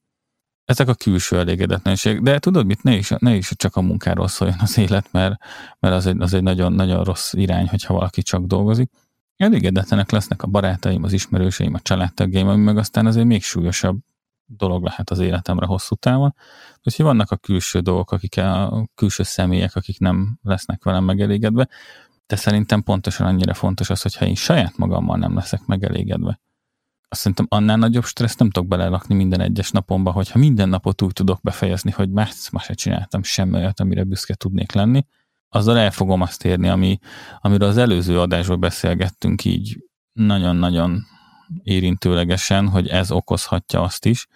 [0.65, 2.21] ezek a külső elégedetlenség.
[2.21, 5.36] De tudod mit, ne is, ne is csak a munkáról szóljon az élet, mert,
[5.80, 8.91] mert az egy, az egy nagyon, nagyon rossz irány, hogyha valaki csak dolgozik.
[9.36, 13.99] Elégedetlenek lesznek a barátaim, az ismerőseim, a családtagjaim, ami meg aztán azért még súlyosabb
[14.45, 16.36] dolog lehet az életemre hosszú távon.
[16.84, 21.67] Úgyhogy vannak a külső dolgok, akik a külső személyek, akik nem lesznek velem megelégedve,
[22.28, 26.39] de szerintem pontosan annyira fontos az, hogyha én saját magammal nem leszek megelégedve
[27.13, 31.13] azt szerintem annál nagyobb stressz nem tudok belelakni minden egyes napomba, hogyha minden napot úgy
[31.13, 35.06] tudok befejezni, hogy más, ma se csináltam semmi olyat, amire büszke tudnék lenni,
[35.49, 36.99] azzal el fogom azt érni, ami,
[37.39, 41.06] amiről az előző adásról beszélgettünk így nagyon-nagyon
[41.63, 44.28] érintőlegesen, hogy ez okozhatja azt is.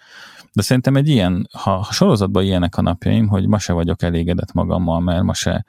[0.52, 4.52] De szerintem egy ilyen, ha, ha sorozatban ilyenek a napjaim, hogy ma se vagyok elégedett
[4.52, 5.64] magammal, mert ma se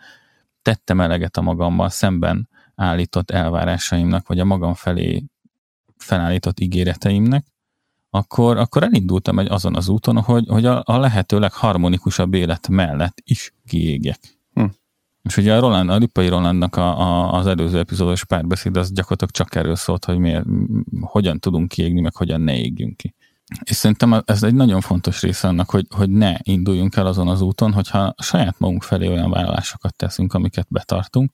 [0.62, 5.24] tettem eleget a magammal szemben állított elvárásaimnak, vagy a magam felé
[6.10, 7.46] felállított ígéreteimnek,
[8.10, 13.22] akkor, akkor elindultam egy azon az úton, hogy, hogy a, a lehető legharmonikusabb élet mellett
[13.24, 14.20] is kiégjek.
[14.54, 14.66] Hm.
[15.22, 19.34] És ugye a, Roland, a Lipai Rolandnak a, a, az előző epizódos párbeszéd az gyakorlatilag
[19.34, 20.46] csak erről szólt, hogy miért,
[21.02, 23.14] hogyan tudunk kiégni, meg hogyan ne égjünk ki.
[23.64, 27.42] És szerintem ez egy nagyon fontos része annak, hogy, hogy ne induljunk el azon az
[27.42, 31.32] úton, hogyha saját magunk felé olyan vállalásokat teszünk, amiket betartunk,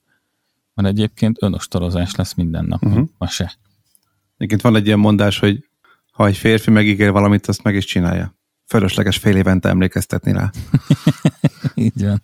[0.74, 3.08] mert egyébként önostorozás lesz minden nap, uh-huh.
[3.18, 3.52] ma se.
[4.36, 5.68] Egyébként van egy ilyen mondás, hogy
[6.12, 8.34] ha egy férfi megígér valamit, azt meg is csinálja.
[8.66, 10.50] fölösleges fél évente emlékeztetni rá.
[11.74, 12.22] Így van.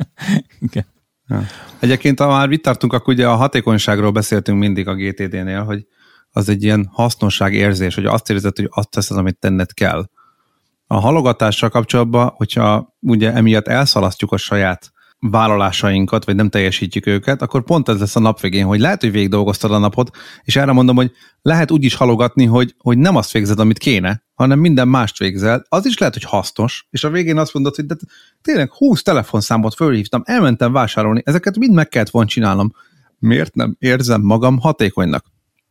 [0.68, 0.86] Igen.
[1.26, 1.46] Ja.
[1.78, 5.86] Egyébként, ha már itt tartunk, akkor ugye a hatékonyságról beszéltünk mindig a GTD-nél, hogy
[6.30, 10.08] az egy ilyen hasznosság érzés, hogy azt érzed, hogy azt teszed, amit tenned kell.
[10.86, 14.92] A halogatással kapcsolatban, hogyha ugye emiatt elszalasztjuk a saját
[15.30, 19.10] vállalásainkat, vagy nem teljesítjük őket, akkor pont ez lesz a nap végén, hogy lehet, hogy
[19.10, 20.10] végig a napot,
[20.42, 21.12] és erre mondom, hogy
[21.42, 25.64] lehet úgy is halogatni, hogy, hogy nem azt végzed, amit kéne, hanem minden mást végzel.
[25.68, 27.96] Az is lehet, hogy hasznos, és a végén azt mondod, hogy de
[28.42, 32.72] tényleg 20 telefonszámot fölhívtam, elmentem vásárolni, ezeket mind meg kellett volna csinálnom.
[33.18, 35.24] Miért nem érzem magam hatékonynak?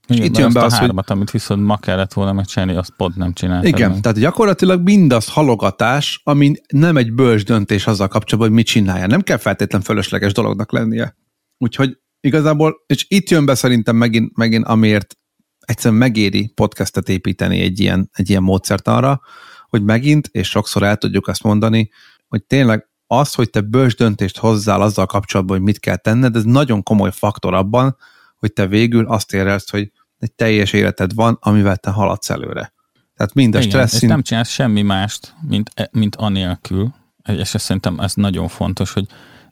[0.08, 1.18] Igen, itt jön be az, a hármat, hogy...
[1.18, 3.68] amit viszont ma kellett volna megcsinálni, azt pont nem csináltam.
[3.68, 4.02] Igen, meg.
[4.02, 9.08] tehát gyakorlatilag mindaz halogatás, ami nem egy bölcs döntés azzal kapcsolatban, hogy mit csinálja.
[9.08, 11.16] Nem kell feltétlen fölösleges dolognak lennie.
[11.58, 15.18] Úgyhogy igazából, és itt jön be szerintem megint, megint amiért
[15.60, 19.22] egyszerűen megéri podcastet építeni egy ilyen, egy ilyen módszert arra,
[19.70, 21.90] hogy megint, és sokszor el tudjuk azt mondani,
[22.28, 26.44] hogy tényleg az, hogy te bölcs döntést hozzál azzal kapcsolatban, hogy mit kell tenned, ez
[26.44, 27.98] nagyon komoly faktor abban,
[28.44, 32.74] hogy te végül azt érezd, hogy egy teljes életed van, amivel te haladsz előre.
[33.16, 34.02] Tehát mind a Igen, stressz...
[34.02, 39.06] És nem csinálsz semmi mást, mint, e- mint anélkül, és szerintem ez nagyon fontos, hogy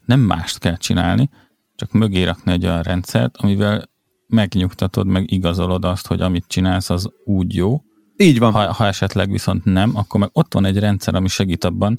[0.05, 1.29] nem mást kell csinálni,
[1.75, 3.89] csak mögé rakni egy olyan rendszert, amivel
[4.27, 7.81] megnyugtatod, meg igazolod azt, hogy amit csinálsz, az úgy jó.
[8.17, 8.51] Így van.
[8.51, 11.97] Ha, ha esetleg viszont nem, akkor meg ott van egy rendszer, ami segít abban,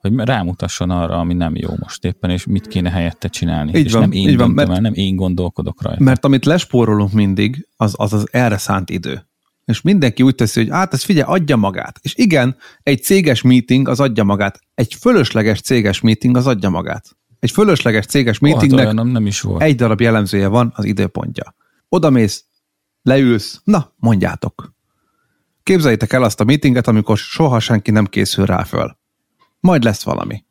[0.00, 3.78] hogy rámutasson arra, ami nem jó most éppen, és mit kéne helyette csinálni.
[3.78, 6.02] Így és van, nem én így van, mert, el, nem én gondolkodok rajta.
[6.02, 9.24] Mert amit lespórolunk mindig, az az, az erre szánt idő.
[9.64, 11.98] És mindenki úgy teszi, hogy hát ez figyelj, adja magát.
[12.02, 14.60] És igen, egy céges meeting az adja magát.
[14.74, 17.16] Egy fölösleges céges meeting az adja magát.
[17.40, 19.62] Egy fölösleges céges meetingnek oh, nem, nem is volt.
[19.62, 21.54] egy darab jellemzője van, az időpontja.
[21.88, 22.44] Odamész,
[23.02, 24.74] leülsz, na, mondjátok.
[25.62, 28.98] Képzeljétek el azt a meetinget, amikor soha senki nem készül rá föl
[29.60, 30.44] majd lesz valami.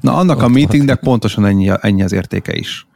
[0.00, 2.86] Na annak a meetingnek pontosan ennyi, ennyi az értéke is.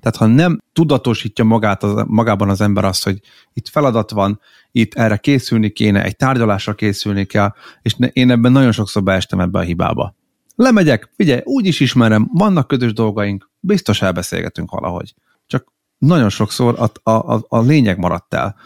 [0.00, 3.20] Tehát ha nem tudatosítja magát az, magában az ember azt, hogy
[3.52, 4.40] itt feladat van,
[4.72, 9.40] itt erre készülni kéne, egy tárgyalásra készülni kell, és ne, én ebben nagyon sokszor beestem
[9.40, 10.16] ebbe a hibába.
[10.56, 15.14] Lemegyek, figyelj, úgy is ismerem, vannak közös dolgaink, biztos elbeszélgetünk valahogy.
[15.46, 18.56] Csak nagyon sokszor a, a, a, a lényeg maradt el.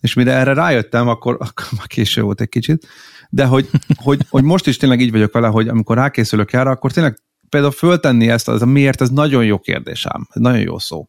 [0.00, 2.86] És mire erre rájöttem, akkor, akkor már késő volt egy kicsit,
[3.34, 6.92] de hogy, hogy, hogy most is tényleg így vagyok vele, hogy amikor rákészülök erre, akkor
[6.92, 7.18] tényleg
[7.48, 11.08] például föltenni ezt, az a miért, ez nagyon jó kérdés ám, nagyon jó szó.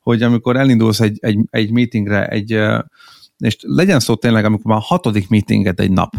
[0.00, 2.58] Hogy amikor elindulsz egy, egy, egy meetingre, egy,
[3.38, 6.14] és legyen szó tényleg, amikor már hatodik meetinged egy nap,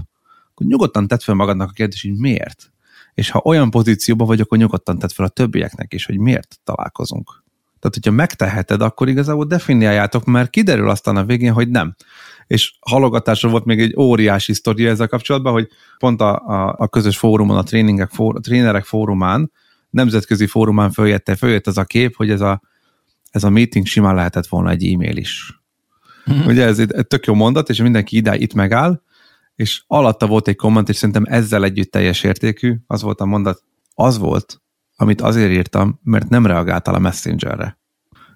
[0.52, 2.72] akkor nyugodtan tedd fel magadnak a kérdést, hogy miért.
[3.14, 7.44] És ha olyan pozícióban vagy, akkor nyugodtan tedd fel a többieknek is, hogy miért találkozunk.
[7.80, 11.96] Tehát, hogyha megteheted, akkor igazából definiáljátok, mert kiderül aztán a végén, hogy nem
[12.52, 17.18] és halogatásra volt még egy óriási sztori ezzel kapcsolatban, hogy pont a, a, a közös
[17.18, 19.52] fórumon, a, tréningek, fór, a trénerek fórumán,
[19.90, 22.62] nemzetközi fórumán följött, följött ez a kép, hogy ez a,
[23.30, 25.62] ez a meeting simán lehetett volna egy e-mail is.
[26.32, 26.48] Mm-hmm.
[26.48, 29.02] Ugye ez egy, tök jó mondat, és mindenki ide, itt megáll,
[29.56, 33.64] és alatta volt egy komment, és szerintem ezzel együtt teljes értékű, az volt a mondat,
[33.94, 34.62] az volt,
[34.96, 37.80] amit azért írtam, mert nem reagáltál a messengerre.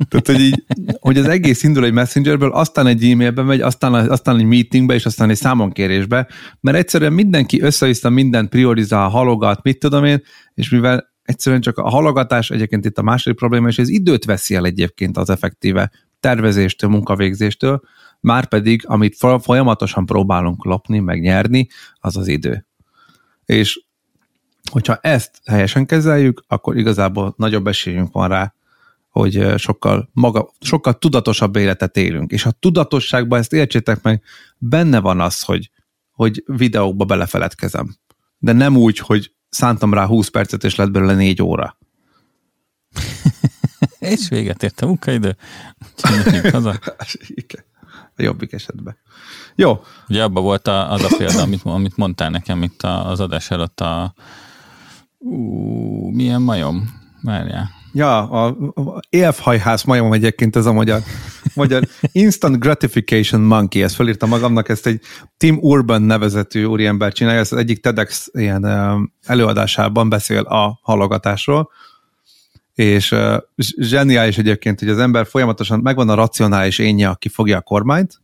[0.10, 0.64] Tehát, hogy, így,
[1.00, 5.06] hogy az egész indul egy messengerből, aztán egy e-mailbe megy, aztán, aztán egy meetingbe, és
[5.06, 6.28] aztán egy számonkérésbe,
[6.60, 10.22] mert egyszerűen mindenki össze mindent priorizál, halogat, mit tudom én,
[10.54, 14.56] és mivel egyszerűen csak a halogatás, egyébként itt a második probléma, és ez időt veszi
[14.56, 17.82] el egyébként az effektíve tervezéstől, munkavégzéstől,
[18.20, 22.66] már pedig, amit folyamatosan próbálunk lopni, meg nyerni, az az idő.
[23.46, 23.84] És
[24.72, 28.54] hogyha ezt helyesen kezeljük, akkor igazából nagyobb esélyünk van rá,
[29.20, 32.32] hogy sokkal, maga, sokkal tudatosabb életet élünk.
[32.32, 34.24] És a tudatosságban ezt értsétek meg,
[34.58, 35.72] benne van az, hogy,
[36.12, 37.96] hogy videókba belefeledkezem.
[38.38, 41.78] De nem úgy, hogy szántam rá 20 percet, és lett belőle 4 óra.
[44.00, 45.38] és véget ért a munkaidő.
[46.52, 46.80] haza.
[48.16, 48.98] Jobbik esetben.
[49.56, 49.84] Jó.
[50.08, 53.80] Ugye abban volt a, az a példa, amit, amit mondtál nekem itt az adás előtt
[53.80, 54.14] a
[55.18, 55.36] ú,
[56.10, 57.04] milyen majom?
[57.22, 61.02] Várjál Ja, a, a élfhajház majom egyébként ez a magyar,
[61.54, 65.02] magyar Instant Gratification Monkey, ezt felírtam magamnak, ezt egy
[65.38, 68.66] Tim Urban nevezetű úriember csinálja, ez egyik TEDx ilyen
[69.26, 71.70] előadásában beszél a halogatásról,
[72.74, 73.16] és
[73.78, 78.22] zseniális egyébként, hogy az ember folyamatosan megvan a racionális énje, aki fogja a kormányt,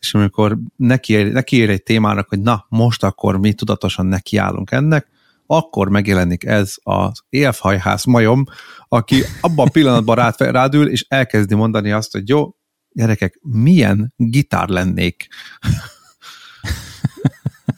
[0.00, 5.08] és amikor neki, neki ér egy témának, hogy na, most akkor mi tudatosan nekiállunk ennek,
[5.46, 8.44] akkor megjelenik ez az élfhajház majom,
[8.88, 12.54] aki abban a pillanatban rád, rádül, és elkezdi mondani azt, hogy jó,
[12.92, 15.26] gyerekek, milyen gitár lennék.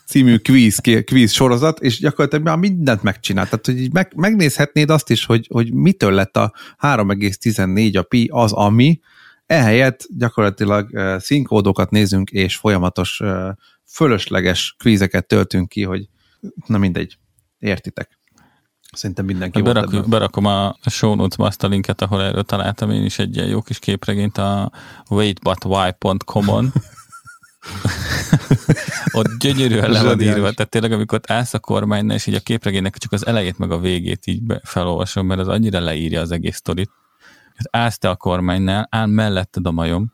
[0.08, 3.50] című quiz, quiz sorozat, és gyakorlatilag már mindent megcsinált.
[3.50, 6.52] Tehát, hogy meg, megnézhetnéd azt is, hogy, hogy mitől lett a
[6.82, 9.00] 3,14 a pi az, ami,
[9.46, 13.48] ehelyett gyakorlatilag uh, színkódokat nézünk, és folyamatos uh,
[13.86, 16.08] fölösleges kvízeket töltünk ki, hogy
[16.66, 17.18] na mindegy,
[17.58, 18.18] értitek.
[18.92, 23.04] Szerintem mindenki Berak, volt Berakom a show notes azt a linket, ahol erről találtam én
[23.04, 24.72] is egy ilyen jó kis képregényt a
[25.08, 26.72] waitbutwhy.com-on.
[29.18, 32.98] Ott gyönyörűen le van írva, tehát tényleg amikor állsz a kormánynál, és így a képregénynek
[32.98, 36.90] csak az elejét meg a végét így felolvasom, mert az annyira leírja az egész sztorit.
[37.70, 40.12] Állsz te a kormánynál, áll melletted a majom,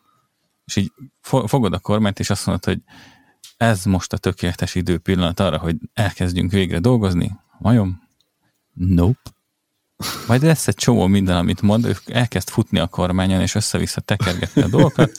[0.64, 0.92] és így
[1.22, 2.78] fogod a kormányt, és azt mondod, hogy
[3.57, 7.33] ez most a tökéletes időpillanat arra, hogy elkezdjünk végre dolgozni.
[7.59, 8.03] Majom?
[8.73, 9.33] Nope.
[10.27, 14.63] Majd lesz egy csomó minden, amit mond, ő elkezd futni a kormányon, és össze-vissza tekergetni
[14.63, 15.11] a dolgokat,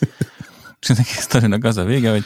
[0.80, 2.24] és az egész sztorinak az a vége, hogy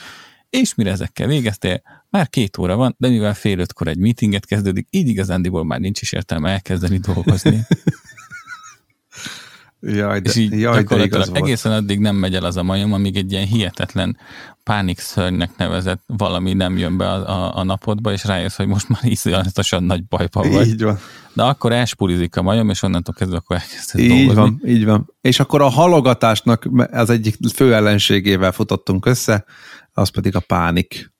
[0.49, 4.88] és mire ezekkel végeztél, már két óra van, de mivel fél ötkor egy meetinget kezdődik,
[4.89, 7.66] így igazándiból már nincs is értelme elkezdeni dolgozni.
[9.82, 10.95] Jaj, de, és így jaj, de
[11.32, 11.84] egészen volt.
[11.84, 14.17] addig nem megy el az a majom, amíg egy ilyen hihetetlen
[14.63, 19.01] pánikszörnynek nevezett valami nem jön be a, a, a napodba, és rájössz, hogy most már
[19.03, 20.67] iszonyatosan nagy bajba vagy.
[20.67, 20.99] Így van.
[21.34, 24.36] De akkor elspurizik a majom, és onnantól kezdve akkor elkezdett Így dolgozni.
[24.36, 25.13] van, így van.
[25.21, 29.45] És akkor a halogatásnak az egyik fő ellenségével futottunk össze,
[29.93, 31.11] az pedig a pánik.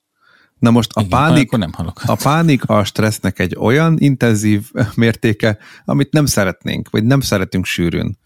[0.60, 1.72] Na most a, Igen, pánik, nem
[2.06, 8.18] a pánik a stressznek egy olyan intenzív mértéke, amit nem szeretnénk, vagy nem szeretünk sűrűn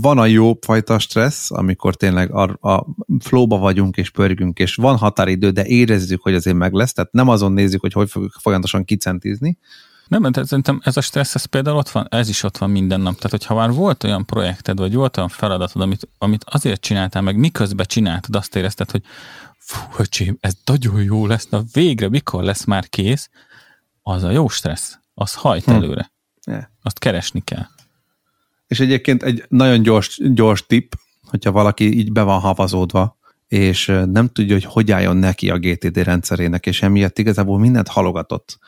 [0.00, 2.86] van a jó fajta stressz, amikor tényleg a, a
[3.18, 7.28] flóba vagyunk és pörgünk, és van határidő, de érezzük, hogy azért meg lesz, tehát nem
[7.28, 9.58] azon nézzük, hogy hogy fogjuk folyamatosan kicentizni.
[10.08, 13.00] Nem, mert szerintem ez a stressz, ez például ott van, ez is ott van minden
[13.00, 13.14] nap.
[13.14, 17.36] Tehát, hogyha már volt olyan projekted, vagy volt olyan feladatod, amit, amit azért csináltál, meg
[17.36, 19.02] miközben csináltad, azt érezted, hogy
[19.58, 23.30] fú, öcsém, ez nagyon jó lesz, na végre, mikor lesz már kész,
[24.02, 25.70] az a jó stressz, az hajt hm.
[25.70, 26.12] előre.
[26.46, 26.62] Yeah.
[26.82, 27.66] Azt keresni kell.
[28.66, 30.92] És egyébként egy nagyon gyors, gyors tipp,
[31.22, 35.96] hogyha valaki így be van havazódva, és nem tudja, hogy hogy álljon neki a GTD
[35.96, 38.58] rendszerének, és emiatt igazából mindent halogatott,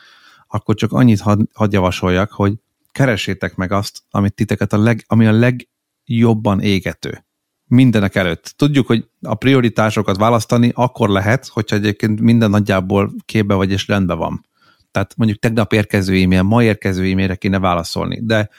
[0.47, 2.53] akkor csak annyit had, hadd javasoljak, hogy
[2.91, 7.25] keresétek meg azt, amit titeket a leg, ami a legjobban égető.
[7.65, 8.53] Mindenek előtt.
[8.55, 14.17] Tudjuk, hogy a prioritásokat választani akkor lehet, hogyha egyébként minden nagyjából képbe vagy és rendben
[14.17, 14.45] van.
[14.91, 18.49] Tehát mondjuk tegnap érkező e-mail, ma érkező e-mailre kéne válaszolni, de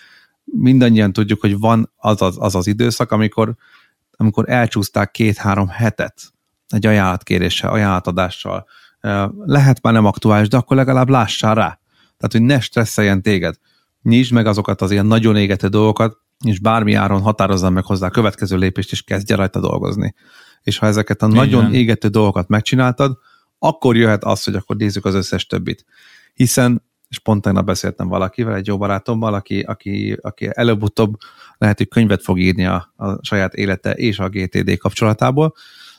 [0.53, 3.55] mindannyian tudjuk, hogy van az az, az, az időszak, amikor,
[4.11, 6.33] amikor elcsúszták két-három hetet
[6.69, 8.67] egy ajánlatkéréssel, ajánlatadással.
[9.45, 11.81] Lehet már nem aktuális, de akkor legalább lássál rá.
[12.17, 13.55] Tehát, hogy ne stresszeljen téged.
[14.03, 18.11] Nyisd meg azokat az ilyen nagyon égető dolgokat, és bármi áron határozzam meg hozzá a
[18.11, 20.15] következő lépést, és kezdje rajta dolgozni.
[20.63, 21.39] És ha ezeket a Igen.
[21.39, 23.19] nagyon égető dolgokat megcsináltad,
[23.59, 25.85] akkor jöhet az, hogy akkor nézzük az összes többit.
[26.35, 31.17] Hiszen és pont tegnap beszéltem valakivel, egy jó barátommal, aki, aki, aki előbb-utóbb
[31.59, 35.55] lehet, hogy könyvet fog írni a, a saját élete és a GTD kapcsolatából,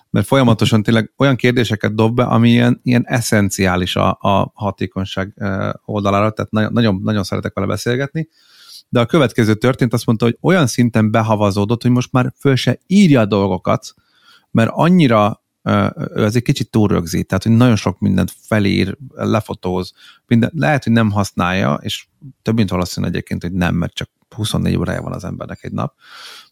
[0.10, 5.34] mert folyamatosan tényleg olyan kérdéseket dob be, ami ilyen, ilyen eszenciális a, a hatékonyság
[5.86, 8.28] oldalára, tehát nagyon, nagyon szeretek vele beszélgetni,
[8.90, 12.80] de a következő történt, azt mondta, hogy olyan szinten behavazódott, hogy most már föl se
[12.88, 13.94] írja a dolgokat,
[14.52, 15.44] mert annyira
[16.16, 19.94] ő egy kicsit túlrögzít, tehát hogy nagyon sok mindent felír, lefotóz,
[20.28, 22.06] minden, lehet, hogy nem használja, és
[22.42, 25.94] több mint valószínű egyébként, hogy nem, mert csak 24 órája van az embernek egy nap,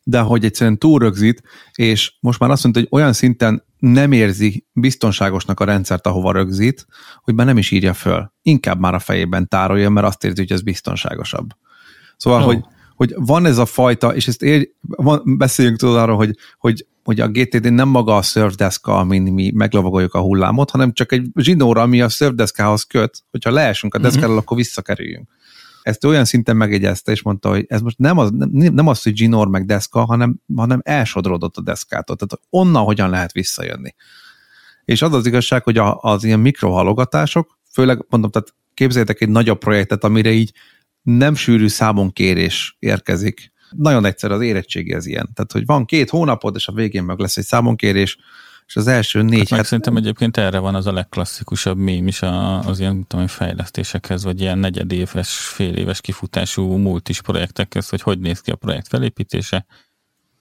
[0.03, 1.43] de hogy egyszerűen túlrögzít,
[1.73, 6.85] és most már azt mondta, hogy olyan szinten nem érzi biztonságosnak a rendszert, ahova rögzít,
[7.21, 8.33] hogy már nem is írja föl.
[8.41, 11.49] Inkább már a fejében tárolja, mert azt érzi, hogy ez biztonságosabb.
[12.17, 12.45] Szóval, oh.
[12.45, 12.63] hogy,
[12.97, 17.19] hogy van ez a fajta, és ezt ér, van, beszéljünk tudod arról, hogy, hogy hogy
[17.19, 21.81] a GTD nem maga a surfdeszka, amin mi meglovagoljuk a hullámot, hanem csak egy zsinóra,
[21.81, 24.43] ami a surfdeszkához köt, hogyha leesünk a deszkáról, uh-huh.
[24.43, 25.29] akkor visszakerüljünk.
[25.81, 29.15] Ezt olyan szinten megegyezte, és mondta, hogy ez most nem az, nem, nem az hogy
[29.17, 32.15] zsinór meg deszka, hanem, hanem elsodródott a deszkától.
[32.15, 33.95] Tehát onnan hogyan lehet visszajönni.
[34.85, 39.57] És az az igazság, hogy a, az ilyen mikrohalogatások, főleg mondom, tehát képzeljétek egy nagyobb
[39.57, 40.51] projektet, amire így
[41.15, 45.29] nem sűrű számonkérés érkezik, nagyon egyszer az érettségi az ilyen.
[45.33, 48.17] Tehát, hogy van két hónapod, és a végén meg lesz egy számonkérés,
[48.65, 52.21] és az első négy hát, hát szerintem egyébként erre van az a legklasszikusabb mém is
[52.21, 58.39] az ilyen tudom, fejlesztésekhez, vagy ilyen negyedéves, fél éves kifutású multis projektekhez, hogy hogy néz
[58.39, 59.65] ki a projekt felépítése.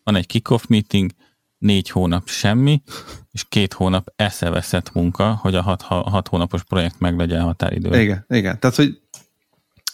[0.02, 1.10] Van egy kick-off meeting,
[1.58, 2.82] négy hónap semmi,
[3.32, 8.00] és két hónap eszeveszett munka, hogy a hat, hat hónapos projekt meg legyen határidő.
[8.00, 8.60] Igen, igen.
[8.60, 9.00] Tehát, hogy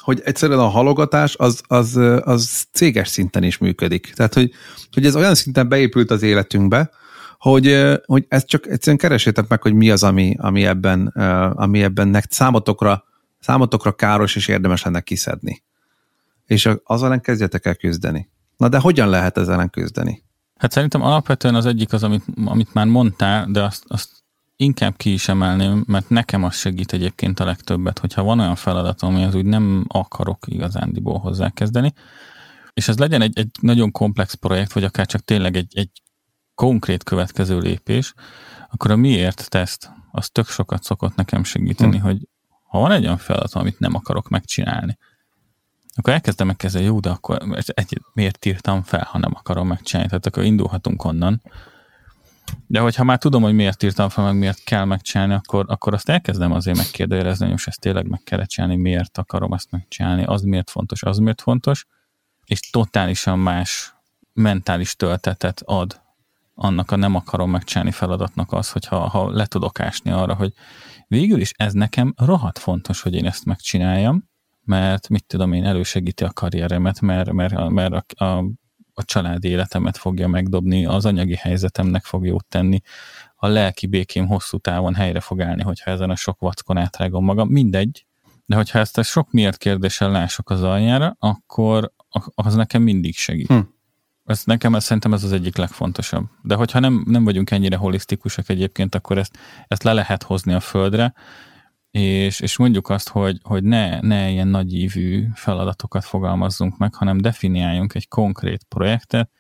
[0.03, 4.13] hogy egyszerűen a halogatás az, az, az céges szinten is működik.
[4.15, 4.53] Tehát, hogy,
[4.93, 6.91] hogy ez olyan szinten beépült az életünkbe,
[7.39, 11.07] hogy, hogy ezt csak egyszerűen keresétek meg, hogy mi az, ami, ami ebben,
[11.55, 13.05] ami ebben nek számotokra,
[13.41, 15.63] számotokra káros és érdemes lenne kiszedni.
[16.47, 18.31] És az ellen kezdjetek el küzdeni.
[18.57, 20.23] Na de hogyan lehet ezzel ellen küzdeni?
[20.57, 24.22] Hát szerintem alapvetően az egyik az, amit, amit már mondtál, de azt, azt
[24.63, 29.15] inkább ki is emelném, mert nekem az segít egyébként a legtöbbet, hogyha van olyan feladatom,
[29.15, 31.93] az úgy nem akarok igazándiból hozzákezdeni,
[32.73, 35.91] és ez legyen egy, egy nagyon komplex projekt, vagy akár csak tényleg egy, egy
[36.55, 38.15] konkrét következő lépés,
[38.71, 42.07] akkor a miért teszt, az tök sokat szokott nekem segíteni, hmm.
[42.07, 42.29] hogy
[42.69, 44.99] ha van egy olyan feladat, amit nem akarok megcsinálni,
[45.95, 50.09] akkor elkezdem megkezdeni, jó, de akkor egy, miért írtam fel, ha nem akarom megcsinálni?
[50.09, 51.43] Tehát akkor indulhatunk onnan.
[52.67, 56.09] De hogyha már tudom, hogy miért írtam fel, meg miért kell megcsinálni, akkor, akkor azt
[56.09, 60.43] elkezdem azért megkérdőjelezni, hogy most ezt tényleg meg kell csinálni, miért akarom ezt megcsinálni, az
[60.43, 61.87] miért fontos, az miért fontos,
[62.45, 63.95] és totálisan más
[64.33, 66.01] mentális töltetet ad
[66.55, 70.53] annak a nem akarom megcsinálni feladatnak az, hogyha ha le tudok ásni arra, hogy
[71.09, 74.29] végül is ez nekem rohadt fontos, hogy én ezt megcsináljam,
[74.65, 78.45] mert mit tudom én, elősegíti a karrieremet, mert, mert, mert a, a,
[79.03, 82.81] a családi életemet fogja megdobni, az anyagi helyzetemnek fog jót tenni,
[83.37, 87.49] a lelki békém hosszú távon helyre fog állni, hogyha ezen a sok vackon átrágom magam,
[87.49, 88.07] mindegy,
[88.47, 91.93] de hogyha ezt a sok miért kérdéssel lások az aljára, akkor
[92.35, 93.47] az nekem mindig segít.
[93.47, 93.59] Hm.
[94.25, 96.25] Ez nekem ez, szerintem ez az egyik legfontosabb.
[96.43, 99.39] De hogyha nem, nem vagyunk ennyire holisztikusak egyébként, akkor ezt,
[99.69, 101.15] ezt le lehet hozni a földre,
[101.93, 107.95] és, és mondjuk azt, hogy, hogy ne, ne ilyen nagyívű feladatokat fogalmazzunk meg, hanem definiáljunk
[107.95, 109.31] egy konkrét projektet,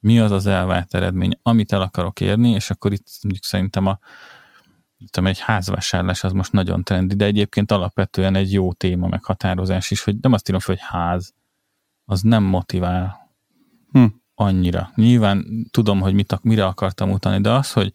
[0.00, 3.98] mi az az elvált eredmény, amit el akarok érni, és akkor itt mondjuk szerintem a
[5.10, 10.04] tudom, egy házvásárlás az most nagyon trendi, de egyébként alapvetően egy jó téma meghatározás is,
[10.04, 11.34] hogy nem azt írom fel, hogy ház,
[12.04, 13.30] az nem motivál
[13.92, 14.04] hm.
[14.34, 14.90] annyira.
[14.94, 17.92] Nyilván tudom, hogy mit, mire akartam utalni, de az, hogy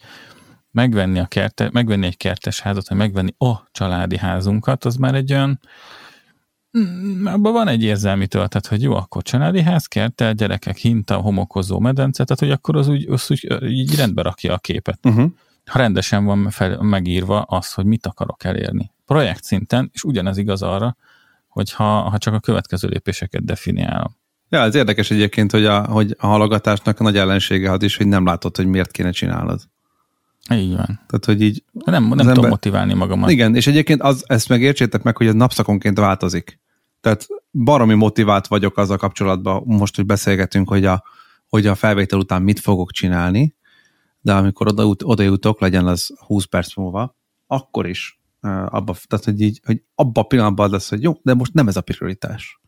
[0.78, 5.32] megvenni, a kerte, megvenni egy kertes házat, vagy megvenni a családi házunkat, az már egy
[5.32, 5.60] olyan,
[6.78, 11.80] mm, abban van egy érzelmi töltet, hogy jó, akkor családi ház, kertel, gyerekek, hinta, homokozó
[11.80, 15.00] medence, tehát hogy akkor az úgy, az úgy így rendbe rakja a képet.
[15.04, 15.32] Uh-huh.
[15.66, 18.92] Ha rendesen van fel, megírva az, hogy mit akarok elérni.
[19.06, 20.96] Projekt szinten, és ugyanez igaz arra,
[21.48, 24.16] hogy ha, ha csak a következő lépéseket definiálom.
[24.50, 28.08] Ja, ez érdekes egyébként, hogy a, hogy a halogatásnak a nagy ellensége az is, hogy
[28.08, 29.62] nem látod, hogy miért kéne csinálnod.
[30.52, 30.86] Így van.
[30.86, 31.64] Tehát, hogy így...
[31.72, 32.50] Nem, nem tudom ember...
[32.50, 33.30] motiválni magamat.
[33.30, 36.60] Igen, és egyébként az, ezt megértsétek meg, hogy ez napszakonként változik.
[37.02, 41.04] Tehát baromi motivált vagyok azzal kapcsolatban, most, hogy beszélgetünk, hogy a,
[41.48, 43.56] hogy a felvétel után mit fogok csinálni,
[44.22, 47.16] de amikor oda, oda jutok, legyen az 20 perc múlva,
[47.48, 48.20] akkor is
[48.66, 51.78] abba, tehát, hogy, így, hogy abba a pillanatban lesz, hogy jó, de most nem ez
[51.78, 52.60] a prioritás.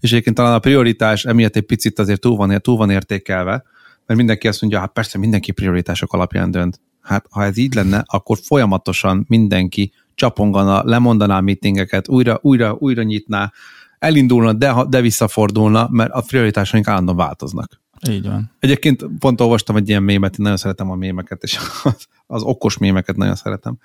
[0.00, 3.62] És egyébként talán a prioritás emiatt egy picit azért túl van, túl van értékelve,
[4.06, 6.80] mert mindenki azt mondja, hát persze mindenki prioritások alapján dönt.
[7.02, 13.02] Hát ha ez így lenne, akkor folyamatosan mindenki csapongana, lemondaná a meetingeket, újra, újra, újra
[13.02, 13.52] nyitná,
[13.98, 17.80] elindulna, de, de visszafordulna, mert a prioritásaink állandóan változnak.
[18.10, 18.50] Így van.
[18.58, 22.78] Egyébként pont olvastam egy ilyen mémet, én nagyon szeretem a mémeket, és az, az okos
[22.78, 23.78] mémeket nagyon szeretem,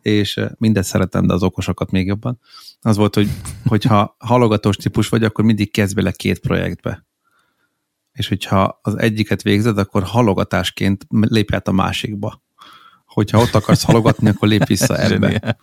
[0.00, 2.38] és mindet szeretem, de az okosokat még jobban.
[2.80, 3.28] Az volt, hogy
[3.64, 7.06] hogyha halogatós típus vagy, akkor mindig kezd bele két projektbe.
[8.12, 12.42] És hogyha az egyiket végzed, akkor halogatásként lépj át a másikba
[13.12, 15.56] hogyha ott akarsz halogatni, akkor lép vissza ebbe.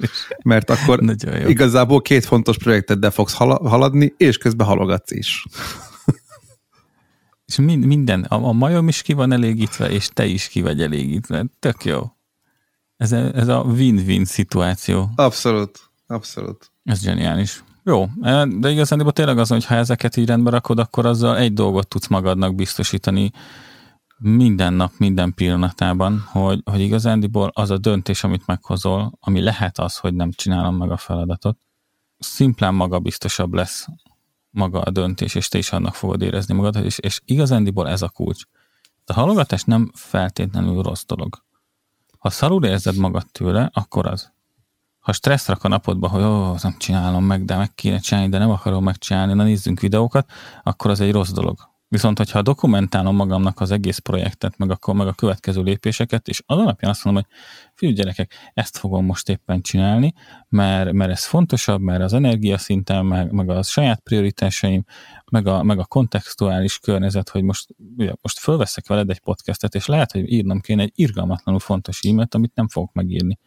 [0.44, 1.00] Mert akkor
[1.48, 5.46] igazából két fontos projekteddel fogsz haladni, és közben halogatsz is.
[7.46, 11.46] És minden, a, a majom is ki van elégítve, és te is ki vagy elégítve.
[11.60, 12.12] Tök jó.
[12.98, 15.10] Ez a, ez a win-win szituáció.
[15.16, 16.72] Abszolút, abszolút.
[16.84, 17.64] Ez zseniális.
[17.84, 18.10] Jó,
[18.60, 22.08] de igazán tényleg az, hogy ha ezeket így rendbe rakod, akkor azzal egy dolgot tudsz
[22.08, 23.32] magadnak biztosítani,
[24.20, 29.98] minden nap, minden pillanatában, hogy, hogy igazándiból az a döntés, amit meghozol, ami lehet az,
[29.98, 31.58] hogy nem csinálom meg a feladatot,
[32.18, 33.88] szimplán magabiztosabb lesz
[34.50, 38.10] maga a döntés, és te is annak fogod érezni magad, és, és igazándiból ez a
[38.10, 38.44] kulcs.
[39.06, 41.44] A halogatás nem feltétlenül rossz dolog.
[42.20, 44.32] Ha szarul érzed magad tőle, akkor az.
[45.00, 48.38] Ha stressz rak a napodba, hogy ó, nem csinálom meg, de meg kéne csinálni, de
[48.38, 50.32] nem akarom megcsinálni, na nézzünk videókat,
[50.64, 51.69] akkor az egy rossz dolog.
[51.90, 56.58] Viszont, hogyha dokumentálom magamnak az egész projektet, meg akkor meg a következő lépéseket, és az
[56.58, 57.40] alapján azt mondom, hogy
[57.74, 60.14] fiú gyerekek, ezt fogom most éppen csinálni,
[60.50, 64.84] mert, mert ez fontosabb, mert az energiaszintem, meg, meg a saját prioritásaim,
[65.32, 67.68] meg a, meg a kontextuális környezet, hogy most,
[67.98, 72.36] ugye, most fölveszek veled egy podcastet, és lehet, hogy írnom kéne egy irgalmatlanul fontos e-mailt,
[72.36, 73.40] amit nem fogok megírni.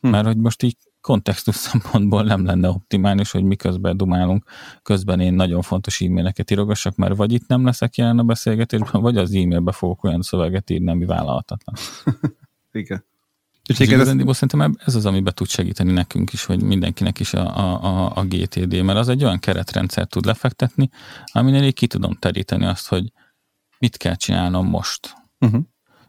[0.00, 0.08] Hm.
[0.08, 4.44] Mert hogy most így kontextus szempontból nem lenne optimális, hogy miközben dumálunk,
[4.82, 9.16] közben én nagyon fontos e-maileket írogassak, mert vagy itt nem leszek jelen a beszélgetésben, vagy
[9.16, 11.76] az e-mailbe fogok olyan szöveget írni, ami vállalhatatlan.
[12.72, 13.04] Igen.
[13.68, 18.12] És igazándiból szerintem ez az, amiben tud segíteni nekünk is, hogy mindenkinek is a, a,
[18.14, 20.90] a GTD, mert az egy olyan keretrendszer tud lefektetni,
[21.32, 23.12] aminél így ki tudom teríteni azt, hogy
[23.78, 25.14] mit kell csinálnom most.
[25.40, 25.62] Uh-huh.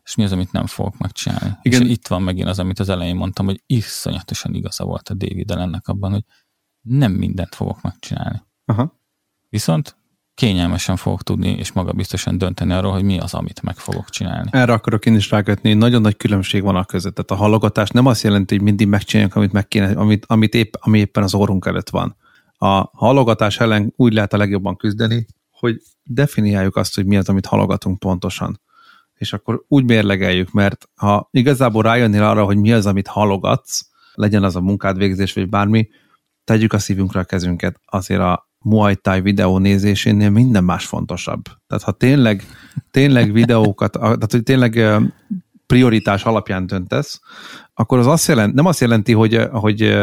[0.04, 1.58] És mi az, amit nem fogok megcsinálni.
[1.62, 1.82] Igen.
[1.82, 5.52] És itt van megint az, amit az elején mondtam, hogy iszonyatosan igaza volt a David
[5.52, 6.24] ennek abban, hogy
[6.82, 8.42] nem mindent fogok megcsinálni.
[8.66, 9.00] Aha.
[9.50, 9.98] Viszont
[10.34, 14.50] kényelmesen fogok tudni, és magabiztosan dönteni arról, hogy mi az, amit meg fogok csinálni.
[14.52, 17.16] Erre akarok én is rákötni, nagyon nagy különbség van a között.
[17.16, 20.74] Tehát a halogatás nem azt jelenti, hogy mindig megcsináljuk, amit meg kéne, amit, amit épp,
[20.80, 22.16] ami éppen az orrunk előtt van.
[22.58, 27.46] A halogatás ellen úgy lehet a legjobban küzdeni, hogy definiáljuk azt, hogy mi az, amit
[27.46, 28.62] halogatunk pontosan.
[29.14, 33.82] És akkor úgy mérlegeljük, mert ha igazából rájönnél arra, hogy mi az, amit halogatsz,
[34.14, 35.90] legyen az a munkád végzés, vagy bármi,
[36.44, 37.80] tegyük a szívünkre a kezünket.
[37.86, 41.44] Azért a Muay Thai videó nézésénél minden más fontosabb.
[41.68, 42.44] Tehát ha tényleg,
[42.92, 45.02] tényleg videókat, tehát hogy tényleg
[45.66, 47.20] prioritás alapján döntesz,
[47.74, 49.96] akkor az azt jelent, nem azt jelenti, hogy, hogy,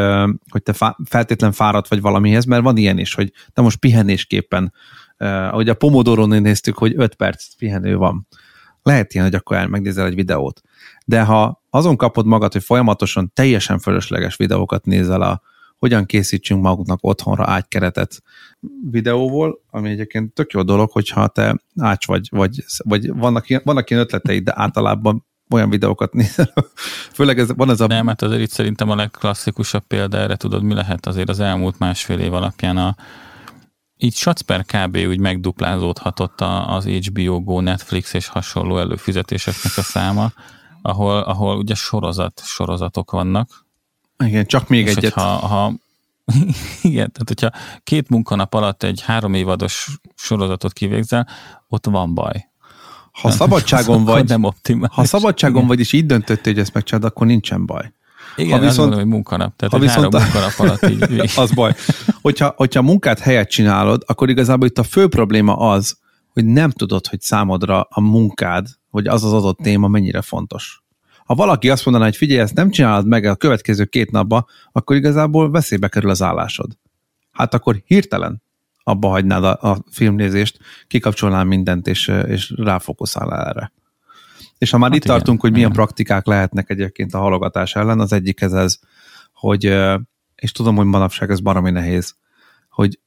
[0.51, 4.73] hogy te feltétlen fáradt vagy valamihez, mert van ilyen is, hogy te most pihenésképpen,
[5.19, 8.27] ahogy a pomodoro néztük, hogy 5 perc pihenő van.
[8.83, 10.61] Lehet ilyen, hogy akkor el megnézel egy videót.
[11.05, 15.43] De ha azon kapod magad, hogy folyamatosan teljesen fölösleges videókat nézel a,
[15.79, 18.23] hogyan készítsünk magunknak otthonra ágykeretet
[18.91, 23.91] videóból, ami egyébként tök jó dolog, hogyha te ács vagy, vagy, vagy vannak, ilyen, vannak
[23.91, 26.53] ilyen ötleteid, de általában olyan videókat nézel.
[27.17, 27.87] Főleg ez, van ez a...
[27.87, 31.79] Nem, hát azért itt szerintem a legklasszikusabb példa erre, tudod, mi lehet azért az elmúlt
[31.79, 32.97] másfél év alapján a
[34.03, 34.97] így Schatzper kb.
[34.97, 40.33] úgy megduplázódhatott az HBO Go, Netflix és hasonló előfizetéseknek a száma,
[40.83, 43.69] ahol, ahol ugye sorozat, sorozatok vannak,
[44.25, 45.13] igen, csak még és egyet.
[45.13, 45.73] Ha, ha,
[46.83, 47.51] igen, tehát hogyha
[47.83, 51.29] két munkanap alatt egy három évados sorozatot kivégzel,
[51.69, 52.49] ott van baj.
[53.13, 54.95] Ha nem, szabadságon vagy, nem optimális.
[54.95, 55.69] ha szabadságon igen.
[55.69, 57.93] vagy, és így döntöttél, hogy ezt megcsinálod, akkor nincsen baj.
[58.37, 59.57] Igen, ha viszont, mondom, hogy munkanap.
[59.57, 61.75] Tehát ha viszont három munkanap alatt így Az baj.
[62.21, 65.99] Hogyha, hogyha munkát helyet csinálod, akkor igazából itt a fő probléma az,
[66.33, 70.83] hogy nem tudod, hogy számodra a munkád, vagy az az adott téma mennyire fontos.
[71.25, 74.97] Ha valaki azt mondaná, hogy figyelj, ezt nem csinálod meg a következő két napba, akkor
[74.97, 76.79] igazából veszélybe kerül az állásod.
[77.31, 78.43] Hát akkor hirtelen
[78.83, 83.73] abba hagynád a, a filmnézést, kikapcsolnál mindent, és, és ráfókuszálnál erre.
[84.61, 85.85] És ha már hát itt igen, tartunk, hogy milyen igen.
[85.85, 88.79] praktikák lehetnek egyébként a halogatás ellen, az egyik ez ez,
[89.33, 89.65] hogy,
[90.35, 92.15] és tudom, hogy manapság ez baromi nehéz,
[92.71, 93.01] hogy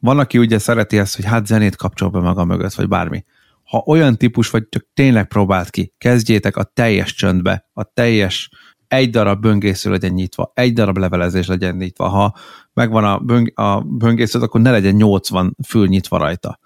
[0.00, 3.24] van, aki ugye szereti ezt, hogy hát zenét kapcsol be maga mögött, vagy bármi
[3.66, 8.50] ha olyan típus vagy, csak tényleg próbált ki, kezdjétek a teljes csöndbe, a teljes
[8.88, 12.08] egy darab böngésző legyen nyitva, egy darab levelezés legyen nyitva.
[12.08, 12.34] Ha
[12.72, 16.58] megvan a, böng, a böngésző, akkor ne legyen 80 fül nyitva rajta.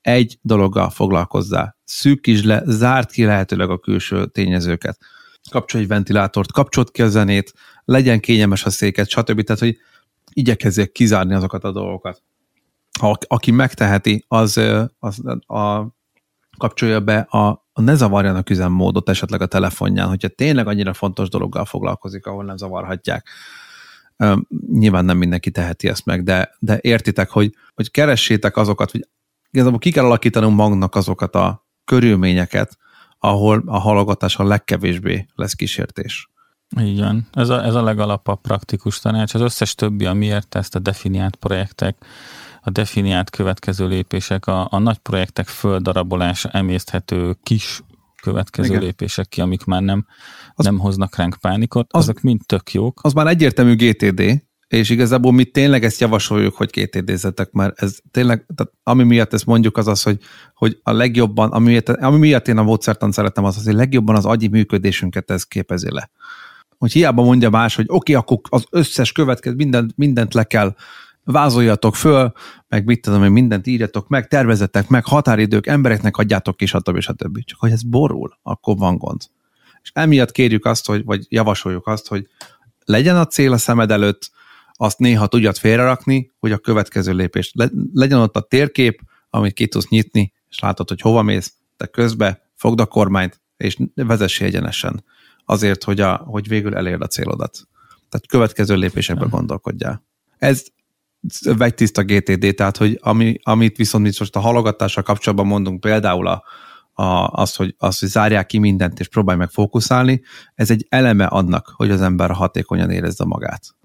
[0.00, 1.76] Egy dologgal foglalkozzál.
[1.90, 4.98] Szűkítsd le, zárt ki lehetőleg a külső tényezőket.
[5.50, 7.52] Kapcsolj egy ventilátort, kapcsolt ki a zenét,
[7.84, 9.42] legyen kényelmes a széket, stb.
[9.42, 9.76] Tehát, hogy
[10.32, 12.22] igyekezzék kizárni azokat a dolgokat.
[13.00, 14.60] Ha, aki megteheti, az,
[14.98, 15.86] az a
[16.58, 21.64] kapcsolja be a, a ne zavarjanak üzemmódot esetleg a telefonján, hogyha tényleg annyira fontos dologgal
[21.64, 23.28] foglalkozik, ahol nem zavarhatják.
[24.16, 29.08] Üm, nyilván nem mindenki teheti ezt meg, de, de értitek, hogy, hogy keressétek azokat, hogy
[29.50, 32.78] igazából ki kell alakítanunk magunknak azokat a körülményeket,
[33.18, 36.30] ahol a halogatás a legkevésbé lesz kísértés.
[36.80, 39.34] Igen, ez a, ez a legalapabb praktikus tanács.
[39.34, 41.96] Az összes többi, amiért ezt a definiált projektek,
[42.62, 47.82] a definiált következő lépések, a, a nagy projektek földarabolása, emészthető kis
[48.22, 48.82] következő Igen.
[48.82, 50.06] lépések ki, amik már nem,
[50.54, 53.00] az, nem hoznak ránk pánikot, az, azok mind tök jók.
[53.02, 58.46] Az már egyértelmű GTD, és igazából mi tényleg ezt javasoljuk, hogy GTD-zetek, mert ez tényleg,
[58.54, 60.18] tehát ami miatt ezt mondjuk az az, hogy,
[60.54, 64.16] hogy a legjobban, ami miatt, ami miatt én a módszertan szeretem az az, hogy legjobban
[64.16, 66.10] az agyi működésünket ez képezi le.
[66.78, 70.74] Hogy hiába mondja más, hogy oké, okay, akkor az összes következő, mindent, mindent le kell
[71.24, 72.32] vázoljatok föl,
[72.68, 77.00] meg mit tudom hogy mindent írjatok meg, tervezetek meg, határidők, embereknek adjátok ki, stb.
[77.00, 77.44] stb.
[77.44, 79.20] Csak hogy ez borul, akkor van gond.
[79.82, 82.28] És emiatt kérjük azt, hogy, vagy javasoljuk azt, hogy
[82.84, 84.30] legyen a cél a szemed előtt,
[84.82, 87.52] azt néha tudjad félrerakni, hogy a következő lépés.
[87.54, 89.00] Le, legyen ott a térkép,
[89.30, 93.76] amit ki tudsz nyitni, és látod, hogy hova mész, de közbe fogd a kormányt, és
[93.94, 95.04] vezess egyenesen.
[95.44, 97.68] Azért, hogy, a, hogy végül elérd a célodat.
[98.08, 100.04] Tehát következő lépésekben gondolkodjál.
[100.38, 100.64] Ez
[101.74, 106.44] tiszta GTD, tehát hogy ami, amit viszont most a halogatással kapcsolatban mondunk, például a,
[106.92, 110.22] a, az, hogy, az, hogy zárják ki mindent és próbálj meg fókuszálni,
[110.54, 113.78] ez egy eleme annak, hogy az ember hatékonyan érezze magát.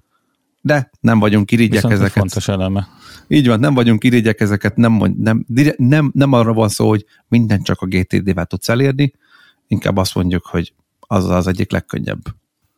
[0.66, 2.12] De nem vagyunk irigyek Viszont ezeket.
[2.12, 2.88] fontos eleme.
[3.28, 5.46] Így van, nem vagyunk irigyek ezeket, nem, nem,
[5.78, 9.14] nem, nem arra van szó, hogy minden csak a GTD-vel tudsz elérni,
[9.68, 12.22] inkább azt mondjuk, hogy az az egyik legkönnyebb.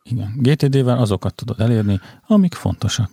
[0.04, 0.34] Igen.
[0.36, 3.10] GTD-vel azokat tudod elérni, amik fontosak.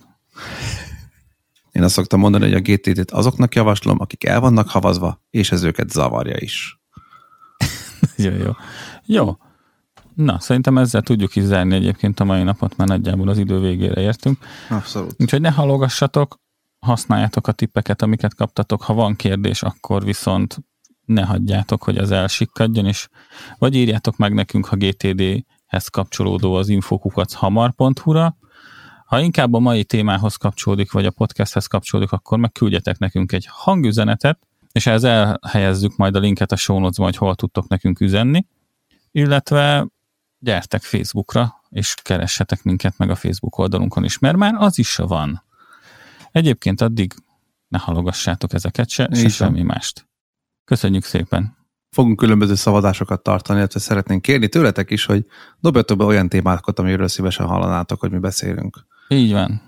[1.72, 5.62] Én azt szoktam mondani, hogy a GTD-t azoknak javaslom, akik el vannak havazva, és ez
[5.62, 6.80] őket zavarja is.
[8.16, 8.50] jó, jó.
[9.06, 9.36] Jó.
[10.14, 14.00] Na, szerintem ezzel tudjuk is zárni egyébként a mai napot, mert nagyjából az idő végére
[14.00, 14.38] értünk.
[14.70, 15.14] Abszolút.
[15.18, 16.40] Úgyhogy ne halogassatok,
[16.78, 18.82] használjátok a tippeket, amiket kaptatok.
[18.82, 20.58] Ha van kérdés, akkor viszont
[21.04, 23.08] ne hagyjátok, hogy az elsikkadjon, és
[23.58, 28.36] vagy írjátok meg nekünk, ha GTD-hez kapcsolódó az infokukat hamar.hu-ra,
[29.06, 33.46] ha inkább a mai témához kapcsolódik, vagy a podcasthez kapcsolódik, akkor meg küldjetek nekünk egy
[33.50, 34.38] hangüzenetet,
[34.72, 38.46] és ehhez elhelyezzük majd a linket a show notes hogy hol tudtok nekünk üzenni,
[39.10, 39.86] illetve
[40.44, 45.42] gyertek Facebookra, és keressetek minket meg a Facebook oldalunkon is, mert már az is van.
[46.32, 47.14] Egyébként addig
[47.68, 50.08] ne halogassátok ezeket se, se semmi mást.
[50.64, 51.56] Köszönjük szépen!
[51.90, 55.26] Fogunk különböző szavazásokat tartani, illetve szeretnénk kérni tőletek is, hogy
[55.60, 58.86] dobjatok be olyan témákat, amiről szívesen hallanátok, hogy mi beszélünk.
[59.08, 59.62] Így van.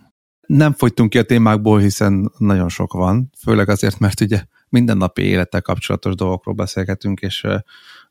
[0.47, 5.63] Nem fogytunk ki a témákból, hiszen nagyon sok van, főleg azért, mert ugye mindennapi élettel
[5.63, 7.47] kapcsolatos dolgokról beszélgetünk, és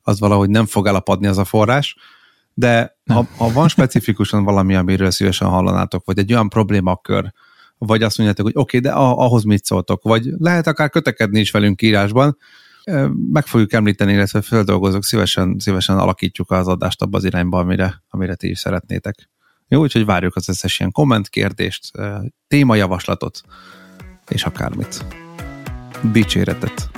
[0.00, 1.96] az valahogy nem fog elapadni az a forrás,
[2.58, 7.32] de ha, ha van specifikusan valami, amiről szívesen hallanátok, vagy egy olyan problémakör,
[7.78, 11.50] vagy azt mondjátok, hogy oké, okay, de ahhoz mit szóltok, vagy lehet akár kötekedni is
[11.50, 12.36] velünk írásban,
[13.32, 18.34] meg fogjuk említeni, illetve földolgozok, szívesen, szívesen alakítjuk az adást abba az irányba, amire, amire
[18.34, 19.30] ti is szeretnétek.
[19.68, 21.90] Jó, úgyhogy várjuk az összes ilyen komment, kérdést,
[22.48, 23.40] témajavaslatot,
[24.28, 25.04] és akármit.
[26.12, 26.90] Dicséretet.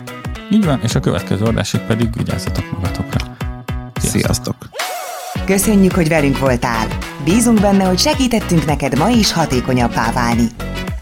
[0.50, 3.36] Így van, és a következő adásig pedig vigyázzatok magatokra.
[3.94, 4.56] Sziasztok!
[5.48, 6.86] Köszönjük, hogy velünk voltál!
[7.24, 10.46] Bízunk benne, hogy segítettünk neked ma is hatékonyabbá válni.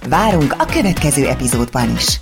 [0.08, 2.20] Várunk a következő epizódban is!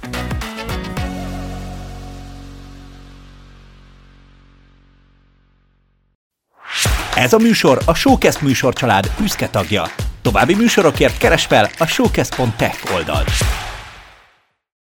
[7.14, 9.84] Ez a műsor a Showcast műsorcsalád büszke tagja.
[10.22, 13.30] További műsorokért keres fel a showcast.tech oldalt.